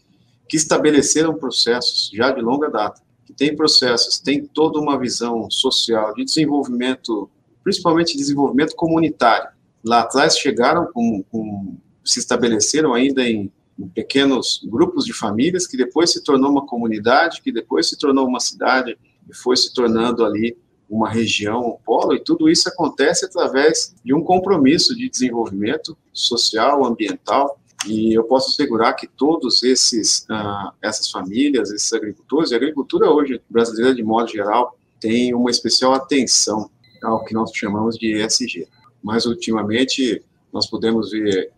que 0.47 0.57
estabeleceram 0.57 1.35
processos 1.35 2.09
já 2.13 2.31
de 2.31 2.41
longa 2.41 2.69
data 2.69 3.05
que 3.25 3.33
tem 3.33 3.55
processos, 3.55 4.19
tem 4.19 4.45
toda 4.45 4.79
uma 4.79 4.97
visão 4.99 5.49
social 5.49 6.13
de 6.13 6.23
desenvolvimento, 6.23 7.29
principalmente 7.63 8.15
desenvolvimento 8.15 8.75
comunitário. 8.75 9.49
Lá 9.83 10.01
atrás 10.01 10.37
chegaram 10.37 10.87
com, 10.93 11.23
com 11.31 11.75
se 12.03 12.19
estabeleceram 12.19 12.93
ainda 12.93 13.27
em, 13.27 13.51
em, 13.79 13.87
pequenos 13.87 14.61
grupos 14.63 15.05
de 15.05 15.13
famílias, 15.13 15.65
que 15.65 15.75
depois 15.75 16.11
se 16.11 16.23
tornou 16.23 16.51
uma 16.51 16.65
comunidade, 16.65 17.41
que 17.41 17.51
depois 17.51 17.89
se 17.89 17.97
tornou 17.97 18.27
uma 18.27 18.39
cidade, 18.39 18.95
e 19.27 19.35
foi 19.35 19.57
se 19.57 19.73
tornando 19.73 20.23
ali 20.23 20.55
uma 20.89 21.09
região, 21.09 21.61
um 21.61 21.77
polo, 21.83 22.13
e 22.13 22.19
tudo 22.19 22.49
isso 22.49 22.69
acontece 22.69 23.25
através 23.25 23.95
de 24.03 24.13
um 24.13 24.23
compromisso 24.23 24.95
de 24.95 25.09
desenvolvimento 25.09 25.97
social, 26.13 26.85
ambiental, 26.85 27.59
e 27.87 28.13
eu 28.13 28.23
posso 28.23 28.51
assegurar 28.51 28.95
que 28.95 29.07
todos 29.07 29.61
esses 29.63 30.25
uh, 30.29 30.71
essas 30.81 31.09
famílias, 31.11 31.71
esses 31.71 31.91
agricultores, 31.93 32.51
a 32.51 32.55
agricultura 32.55 33.09
hoje 33.09 33.41
brasileira 33.49 33.93
de 33.93 34.03
modo 34.03 34.29
geral 34.29 34.77
tem 34.99 35.33
uma 35.35 35.51
especial 35.51 35.93
atenção 35.93 36.69
ao 37.03 37.23
que 37.23 37.33
nós 37.33 37.51
chamamos 37.53 37.97
de 37.97 38.13
ESG. 38.13 38.67
Mas 39.03 39.25
ultimamente 39.25 40.23
nós 40.51 40.67
podemos 40.67 41.11
ver 41.11 41.51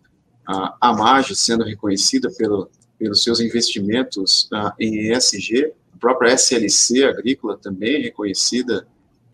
a, 0.45 0.75
a 0.81 0.93
MAGE 0.93 1.35
sendo 1.35 1.63
reconhecida 1.63 2.29
pelo, 2.37 2.69
pelos 2.99 3.23
seus 3.23 3.39
investimentos 3.39 4.49
uh, 4.51 4.71
em 4.79 5.11
ESG, 5.11 5.71
a 5.93 5.97
própria 5.97 6.33
SLC 6.33 7.03
Agrícola 7.05 7.57
também 7.57 8.01
reconhecida 8.01 8.87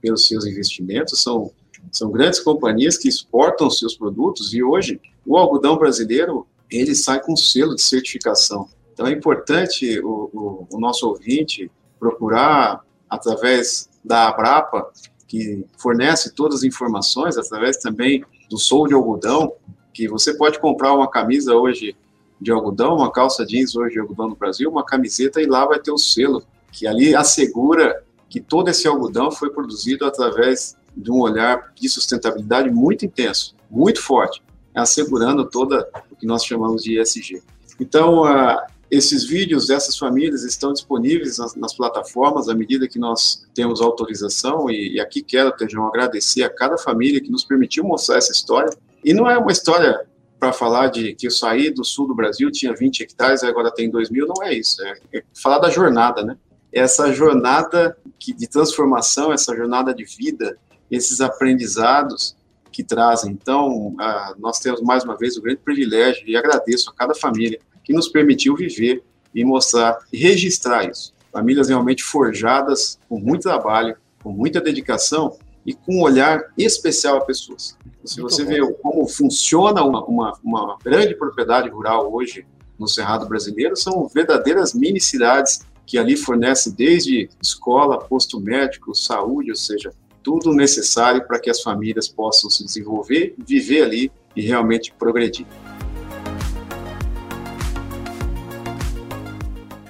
pelos 0.04 0.28
seus 0.28 0.46
investimentos, 0.46 1.22
são, 1.22 1.50
são 1.90 2.12
grandes 2.12 2.42
companhias 2.42 2.98
que 2.98 3.08
exportam 3.08 3.70
seus 3.70 3.96
produtos 3.96 4.54
e 4.54 4.62
hoje 4.62 5.00
o 5.26 5.38
algodão 5.38 5.78
brasileiro 5.78 6.46
ele 6.70 6.94
sai 6.94 7.22
com 7.22 7.38
selo 7.38 7.74
de 7.74 7.82
certificação. 7.82 8.68
Então 8.92 9.08
é 9.08 9.12
importante 9.14 9.98
o, 10.02 10.30
o, 10.34 10.68
o 10.74 10.80
nosso 10.80 11.08
ouvinte 11.08 11.72
procurar, 11.98 12.82
através 13.10 13.90
da 14.04 14.28
Abrapa, 14.28 14.92
que 15.26 15.66
fornece 15.78 16.36
todas 16.36 16.60
as 16.60 16.64
informações, 16.64 17.38
através 17.38 17.78
também 17.78 18.26
do 18.50 18.58
Sou 18.58 18.86
de 18.86 18.94
Algodão, 18.94 19.54
que 19.94 20.10
você 20.10 20.36
pode 20.36 20.60
comprar 20.60 20.94
uma 20.94 21.10
camisa 21.10 21.56
hoje 21.56 21.96
de 22.42 22.52
algodão, 22.52 22.98
uma 22.98 23.10
calça 23.10 23.46
jeans 23.46 23.74
hoje 23.74 23.94
de 23.94 24.00
algodão 24.02 24.28
no 24.28 24.36
Brasil, 24.36 24.70
uma 24.70 24.84
camiseta 24.84 25.42
e 25.42 25.46
lá 25.46 25.66
vai 25.66 25.80
ter 25.80 25.92
o 25.92 25.98
selo, 25.98 26.44
que 26.74 26.86
ali 26.86 27.16
assegura 27.16 28.03
que 28.34 28.42
todo 28.42 28.68
esse 28.68 28.88
algodão 28.88 29.30
foi 29.30 29.52
produzido 29.52 30.08
através 30.08 30.76
de 30.98 31.12
um 31.12 31.20
olhar 31.20 31.72
de 31.76 31.88
sustentabilidade 31.88 32.68
muito 32.68 33.06
intenso, 33.06 33.56
muito 33.70 34.02
forte, 34.02 34.42
assegurando 34.74 35.46
toda 35.46 35.88
o 36.10 36.16
que 36.16 36.26
nós 36.26 36.44
chamamos 36.44 36.82
de 36.82 37.00
ESG. 37.00 37.44
Então, 37.80 38.24
uh, 38.24 38.58
esses 38.90 39.24
vídeos 39.24 39.68
dessas 39.68 39.96
famílias 39.96 40.44
estão 40.44 40.74
disponíveis 40.74 41.38
nas, 41.38 41.54
nas, 41.54 41.76
plataformas 41.76 42.50
à 42.50 42.56
medida 42.56 42.88
que 42.88 42.98
nós 42.98 43.46
temos 43.54 43.80
autorização, 43.82 44.68
e, 44.68 44.96
e 44.96 45.00
aqui 45.00 45.22
quero, 45.22 45.52
Tejão, 45.52 45.86
agradecer 45.86 46.42
a 46.42 46.50
cada 46.50 46.76
família 46.76 47.22
que 47.22 47.30
nos 47.30 47.44
permitiu 47.44 47.84
mostrar 47.84 48.18
essa 48.18 48.32
história. 48.32 48.76
E 49.06 49.14
não 49.14 49.30
é 49.30 49.38
uma 49.38 49.52
história 49.52 50.08
para 50.40 50.52
falar 50.52 50.88
de 50.88 51.14
que 51.14 51.28
eu 51.28 51.32
saí 51.32 51.70
do 51.70 51.86
sul 51.86 52.08
do 52.08 52.16
Brasil, 52.16 52.50
tinha 52.50 52.74
20 52.74 53.04
hectares, 53.04 53.44
agora 53.44 53.70
tem 53.70 53.92
2 53.92 54.10
mil, 54.10 54.26
não 54.26 54.42
é 54.44 54.56
isso. 54.56 54.82
É, 54.82 55.20
é 55.20 55.24
falar 55.40 55.60
da 55.60 55.70
jornada, 55.70 56.24
né? 56.24 56.36
Essa 56.74 57.14
jornada 57.14 57.96
que, 58.20 58.34
de 58.34 58.48
transformação, 58.48 59.32
essa 59.32 59.56
jornada 59.56 59.94
de 59.94 60.04
vida, 60.06 60.58
esses 60.90 61.22
aprendizados 61.22 62.36
que 62.72 62.84
trazem. 62.84 63.32
Então, 63.32 63.96
ah, 64.00 64.34
nós 64.40 64.60
temos 64.60 64.82
mais 64.82 65.04
uma 65.04 65.16
vez 65.16 65.38
o 65.38 65.42
grande 65.42 65.60
privilégio, 65.60 66.28
e 66.28 66.36
agradeço 66.36 66.90
a 66.90 66.94
cada 66.94 67.14
família 67.14 67.60
que 67.84 67.94
nos 67.94 68.08
permitiu 68.08 68.56
viver 68.56 69.04
e 69.34 69.46
mostrar 69.46 70.00
e 70.12 70.18
registrar 70.18 70.90
isso. 70.90 71.14
Famílias 71.32 71.70
realmente 71.70 72.04
forjadas, 72.04 73.00
com 73.08 73.20
muito 73.20 73.44
trabalho, 73.44 73.96
com 74.24 74.32
muita 74.32 74.62
dedicação 74.62 75.38
e 75.66 75.74
com 75.74 75.98
um 75.98 76.02
olhar 76.02 76.52
especial 76.58 77.18
a 77.18 77.26
pessoas. 77.26 77.78
Se 78.04 78.22
você 78.22 78.44
vê 78.44 78.60
como 78.82 79.08
funciona 79.08 79.84
uma, 79.84 80.04
uma, 80.06 80.34
uma 80.44 80.78
grande 80.84 81.16
propriedade 81.16 81.70
rural 81.70 82.14
hoje 82.14 82.46
no 82.78 82.88
Cerrado 82.88 83.28
brasileiro, 83.28 83.76
são 83.76 84.08
verdadeiras 84.08 84.74
mini 84.74 85.00
cidades 85.00 85.62
que 85.86 85.98
ali 85.98 86.16
fornecem 86.16 86.74
desde 86.74 87.30
escola, 87.42 88.00
posto 88.00 88.40
médico, 88.40 88.96
saúde, 88.96 89.52
ou 89.52 89.56
seja, 89.56 89.92
tudo 90.22 90.54
necessário 90.54 91.26
para 91.28 91.40
que 91.40 91.50
as 91.50 91.62
famílias 91.62 92.08
possam 92.08 92.50
se 92.50 92.64
desenvolver, 92.64 93.36
viver 93.38 93.84
ali 93.84 94.12
e 94.36 94.42
realmente 94.42 94.94
progredir. 94.98 95.46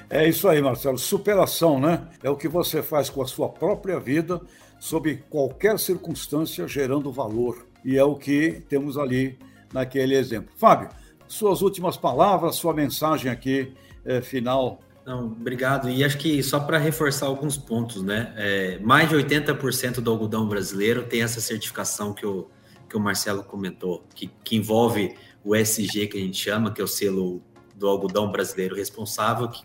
É 0.09 0.27
isso 0.27 0.47
aí, 0.47 0.61
Marcelo. 0.61 0.97
Superação, 0.97 1.79
né? 1.79 2.07
É 2.21 2.29
o 2.29 2.35
que 2.35 2.47
você 2.47 2.83
faz 2.83 3.09
com 3.09 3.23
a 3.23 3.25
sua 3.25 3.49
própria 3.49 3.99
vida, 3.99 4.39
sob 4.79 5.17
qualquer 5.29 5.79
circunstância, 5.79 6.67
gerando 6.67 7.11
valor. 7.11 7.65
E 7.83 7.97
é 7.97 8.03
o 8.03 8.15
que 8.15 8.61
temos 8.69 8.95
ali 8.97 9.39
naquele 9.73 10.15
exemplo. 10.15 10.53
Fábio, 10.55 10.89
suas 11.27 11.63
últimas 11.63 11.97
palavras, 11.97 12.57
sua 12.57 12.75
mensagem 12.75 13.31
aqui 13.31 13.73
é, 14.05 14.21
final. 14.21 14.79
Não, 15.05 15.27
obrigado. 15.27 15.89
E 15.89 16.03
acho 16.03 16.17
que 16.17 16.41
só 16.41 16.59
para 16.59 16.77
reforçar 16.77 17.25
alguns 17.25 17.57
pontos, 17.57 18.01
né? 18.01 18.33
É, 18.37 18.79
mais 18.79 19.09
de 19.09 19.15
80% 19.15 19.95
do 19.95 20.09
algodão 20.09 20.47
brasileiro 20.47 21.03
tem 21.03 21.21
essa 21.21 21.41
certificação 21.41 22.13
que 22.13 22.25
o, 22.25 22.49
que 22.89 22.95
o 22.95 22.99
Marcelo 22.99 23.43
comentou, 23.43 24.05
que, 24.15 24.27
que 24.43 24.55
envolve 24.55 25.13
o 25.43 25.55
SG, 25.55 26.07
que 26.07 26.17
a 26.17 26.21
gente 26.21 26.37
chama, 26.37 26.71
que 26.71 26.79
é 26.79 26.83
o 26.83 26.87
selo 26.87 27.41
do 27.75 27.87
algodão 27.87 28.31
brasileiro 28.31 28.75
responsável, 28.75 29.49
que 29.49 29.63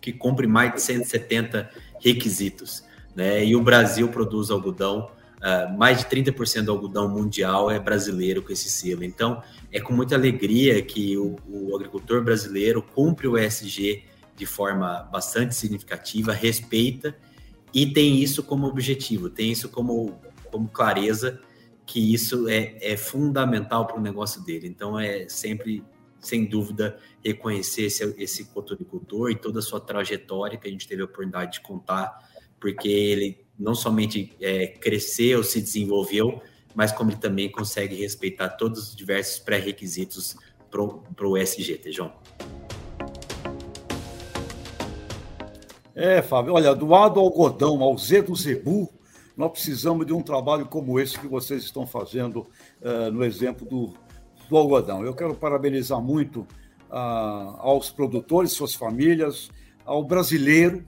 que 0.00 0.12
cumpre 0.12 0.46
mais 0.46 0.74
de 0.74 0.82
170 0.82 1.70
requisitos. 2.00 2.82
Né? 3.14 3.44
E 3.44 3.54
o 3.54 3.62
Brasil 3.62 4.08
produz 4.08 4.50
algodão, 4.50 5.10
uh, 5.38 5.78
mais 5.78 5.98
de 5.98 6.04
30% 6.06 6.64
do 6.64 6.72
algodão 6.72 7.08
mundial 7.08 7.70
é 7.70 7.78
brasileiro 7.78 8.42
com 8.42 8.52
esse 8.52 8.70
selo. 8.70 9.04
Então, 9.04 9.42
é 9.70 9.80
com 9.80 9.92
muita 9.92 10.14
alegria 10.14 10.80
que 10.82 11.16
o, 11.16 11.36
o 11.48 11.76
agricultor 11.76 12.22
brasileiro 12.22 12.82
cumpre 12.82 13.28
o 13.28 13.36
ESG 13.36 14.04
de 14.40 14.46
forma 14.46 15.02
bastante 15.12 15.54
significativa, 15.54 16.32
respeita 16.32 17.14
e 17.74 17.92
tem 17.92 18.16
isso 18.22 18.42
como 18.42 18.66
objetivo, 18.66 19.28
tem 19.28 19.52
isso 19.52 19.68
como, 19.68 20.18
como 20.50 20.66
clareza 20.66 21.38
que 21.84 22.14
isso 22.14 22.48
é, 22.48 22.78
é 22.80 22.96
fundamental 22.96 23.86
para 23.86 23.98
o 23.98 24.00
negócio 24.00 24.42
dele. 24.42 24.66
Então, 24.66 24.98
é 24.98 25.28
sempre 25.28 25.84
sem 26.18 26.46
dúvida, 26.46 26.98
reconhecer 27.22 27.82
esse, 27.82 28.14
esse 28.18 28.44
cotonicultor 28.46 29.30
e 29.30 29.36
toda 29.36 29.58
a 29.58 29.62
sua 29.62 29.80
trajetória 29.80 30.58
que 30.58 30.68
a 30.68 30.70
gente 30.70 30.88
teve 30.88 31.02
a 31.02 31.04
oportunidade 31.04 31.54
de 31.54 31.60
contar, 31.60 32.18
porque 32.58 32.88
ele 32.88 33.44
não 33.58 33.74
somente 33.74 34.34
é, 34.40 34.68
cresceu, 34.68 35.44
se 35.44 35.60
desenvolveu, 35.60 36.40
mas 36.74 36.92
como 36.92 37.10
ele 37.10 37.18
também 37.18 37.50
consegue 37.50 37.94
respeitar 37.94 38.50
todos 38.50 38.88
os 38.88 38.96
diversos 38.96 39.38
pré-requisitos 39.38 40.34
para 40.70 41.26
o 41.26 41.36
SG, 41.36 41.80
João. 41.90 42.12
É, 45.94 46.22
Fábio, 46.22 46.54
olha, 46.54 46.74
do 46.74 46.94
A 46.94 47.08
do 47.08 47.20
algodão 47.20 47.82
ao 47.82 47.98
Z 47.98 48.22
do 48.22 48.34
zebu, 48.34 48.88
nós 49.36 49.50
precisamos 49.50 50.06
de 50.06 50.12
um 50.12 50.22
trabalho 50.22 50.66
como 50.66 51.00
esse 51.00 51.18
que 51.18 51.26
vocês 51.26 51.64
estão 51.64 51.86
fazendo 51.86 52.46
uh, 52.80 53.10
no 53.10 53.24
exemplo 53.24 53.66
do, 53.66 53.94
do 54.48 54.56
algodão. 54.56 55.04
Eu 55.04 55.14
quero 55.14 55.34
parabenizar 55.34 56.00
muito 56.00 56.46
ah, 56.90 57.54
aos 57.58 57.90
produtores, 57.90 58.52
suas 58.52 58.74
famílias, 58.74 59.48
ao 59.84 60.02
brasileiro 60.04 60.84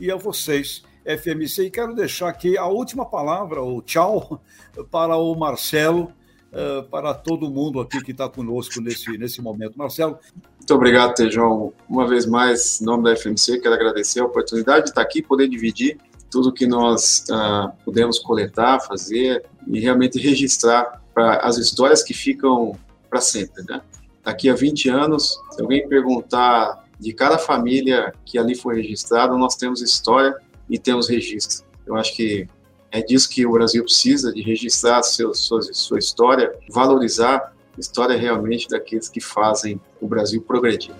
e 0.00 0.10
a 0.10 0.16
vocês, 0.16 0.82
FMC. 1.04 1.66
E 1.66 1.70
quero 1.70 1.94
deixar 1.94 2.28
aqui 2.28 2.58
a 2.58 2.66
última 2.66 3.06
palavra, 3.06 3.62
o 3.62 3.80
tchau, 3.80 4.42
para 4.90 5.16
o 5.16 5.34
Marcelo, 5.34 6.12
ah, 6.52 6.84
para 6.90 7.14
todo 7.14 7.48
mundo 7.48 7.80
aqui 7.80 8.02
que 8.02 8.10
está 8.10 8.28
conosco 8.28 8.80
nesse, 8.80 9.16
nesse 9.16 9.40
momento. 9.40 9.78
Marcelo. 9.78 10.18
Muito 10.64 10.76
obrigado, 10.76 11.12
Tejão. 11.12 11.74
Uma 11.86 12.08
vez 12.08 12.24
mais, 12.24 12.80
em 12.80 12.86
nome 12.86 13.04
da 13.04 13.14
FMC, 13.14 13.60
quero 13.60 13.74
agradecer 13.74 14.20
a 14.20 14.24
oportunidade 14.24 14.84
de 14.84 14.88
estar 14.92 15.02
aqui, 15.02 15.20
poder 15.20 15.46
dividir 15.46 15.98
tudo 16.30 16.50
que 16.50 16.66
nós 16.66 17.22
uh, 17.28 17.70
pudemos 17.84 18.18
coletar, 18.18 18.80
fazer 18.80 19.44
e 19.66 19.78
realmente 19.78 20.18
registrar 20.18 21.02
para 21.12 21.36
as 21.40 21.58
histórias 21.58 22.02
que 22.02 22.14
ficam 22.14 22.74
para 23.10 23.20
sempre, 23.20 23.62
né? 23.68 23.82
Daqui 24.24 24.48
a 24.48 24.54
20 24.54 24.88
anos, 24.88 25.38
se 25.50 25.60
alguém 25.60 25.86
perguntar 25.86 26.82
de 26.98 27.12
cada 27.12 27.36
família 27.36 28.14
que 28.24 28.38
ali 28.38 28.54
foi 28.54 28.76
registrada, 28.76 29.36
nós 29.36 29.56
temos 29.56 29.82
história 29.82 30.34
e 30.70 30.78
temos 30.78 31.10
registro. 31.10 31.66
Eu 31.86 31.94
acho 31.94 32.16
que 32.16 32.48
é 32.90 33.02
disso 33.02 33.28
que 33.28 33.44
o 33.44 33.52
Brasil 33.52 33.84
precisa, 33.84 34.32
de 34.32 34.40
registrar 34.40 35.02
seu, 35.02 35.34
sua, 35.34 35.60
sua 35.74 35.98
história, 35.98 36.54
valorizar 36.70 37.53
história 37.80 38.16
realmente 38.16 38.68
daqueles 38.68 39.08
que 39.08 39.20
fazem 39.20 39.80
o 40.00 40.06
Brasil 40.06 40.42
progredir. 40.42 40.94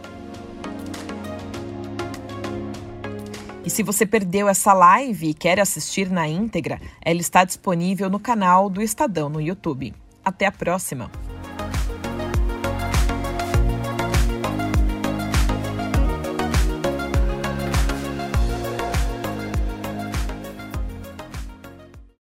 E 3.65 3.71
se 3.71 3.83
você 3.83 4.05
perdeu 4.05 4.47
essa 4.47 4.75
live 4.75 5.31
e 5.31 5.35
quer 5.35 5.59
assistir 5.59 6.11
na 6.11 6.29
íntegra, 6.29 6.79
ela 7.01 7.21
está 7.21 7.45
disponível 7.45 8.11
no 8.11 8.21
canal 8.21 8.69
do 8.69 8.83
Estadão 8.83 9.31
no 9.31 9.41
YouTube. 9.41 9.95
Até 10.23 10.47
a 10.47 10.53
próxima! 10.53 11.11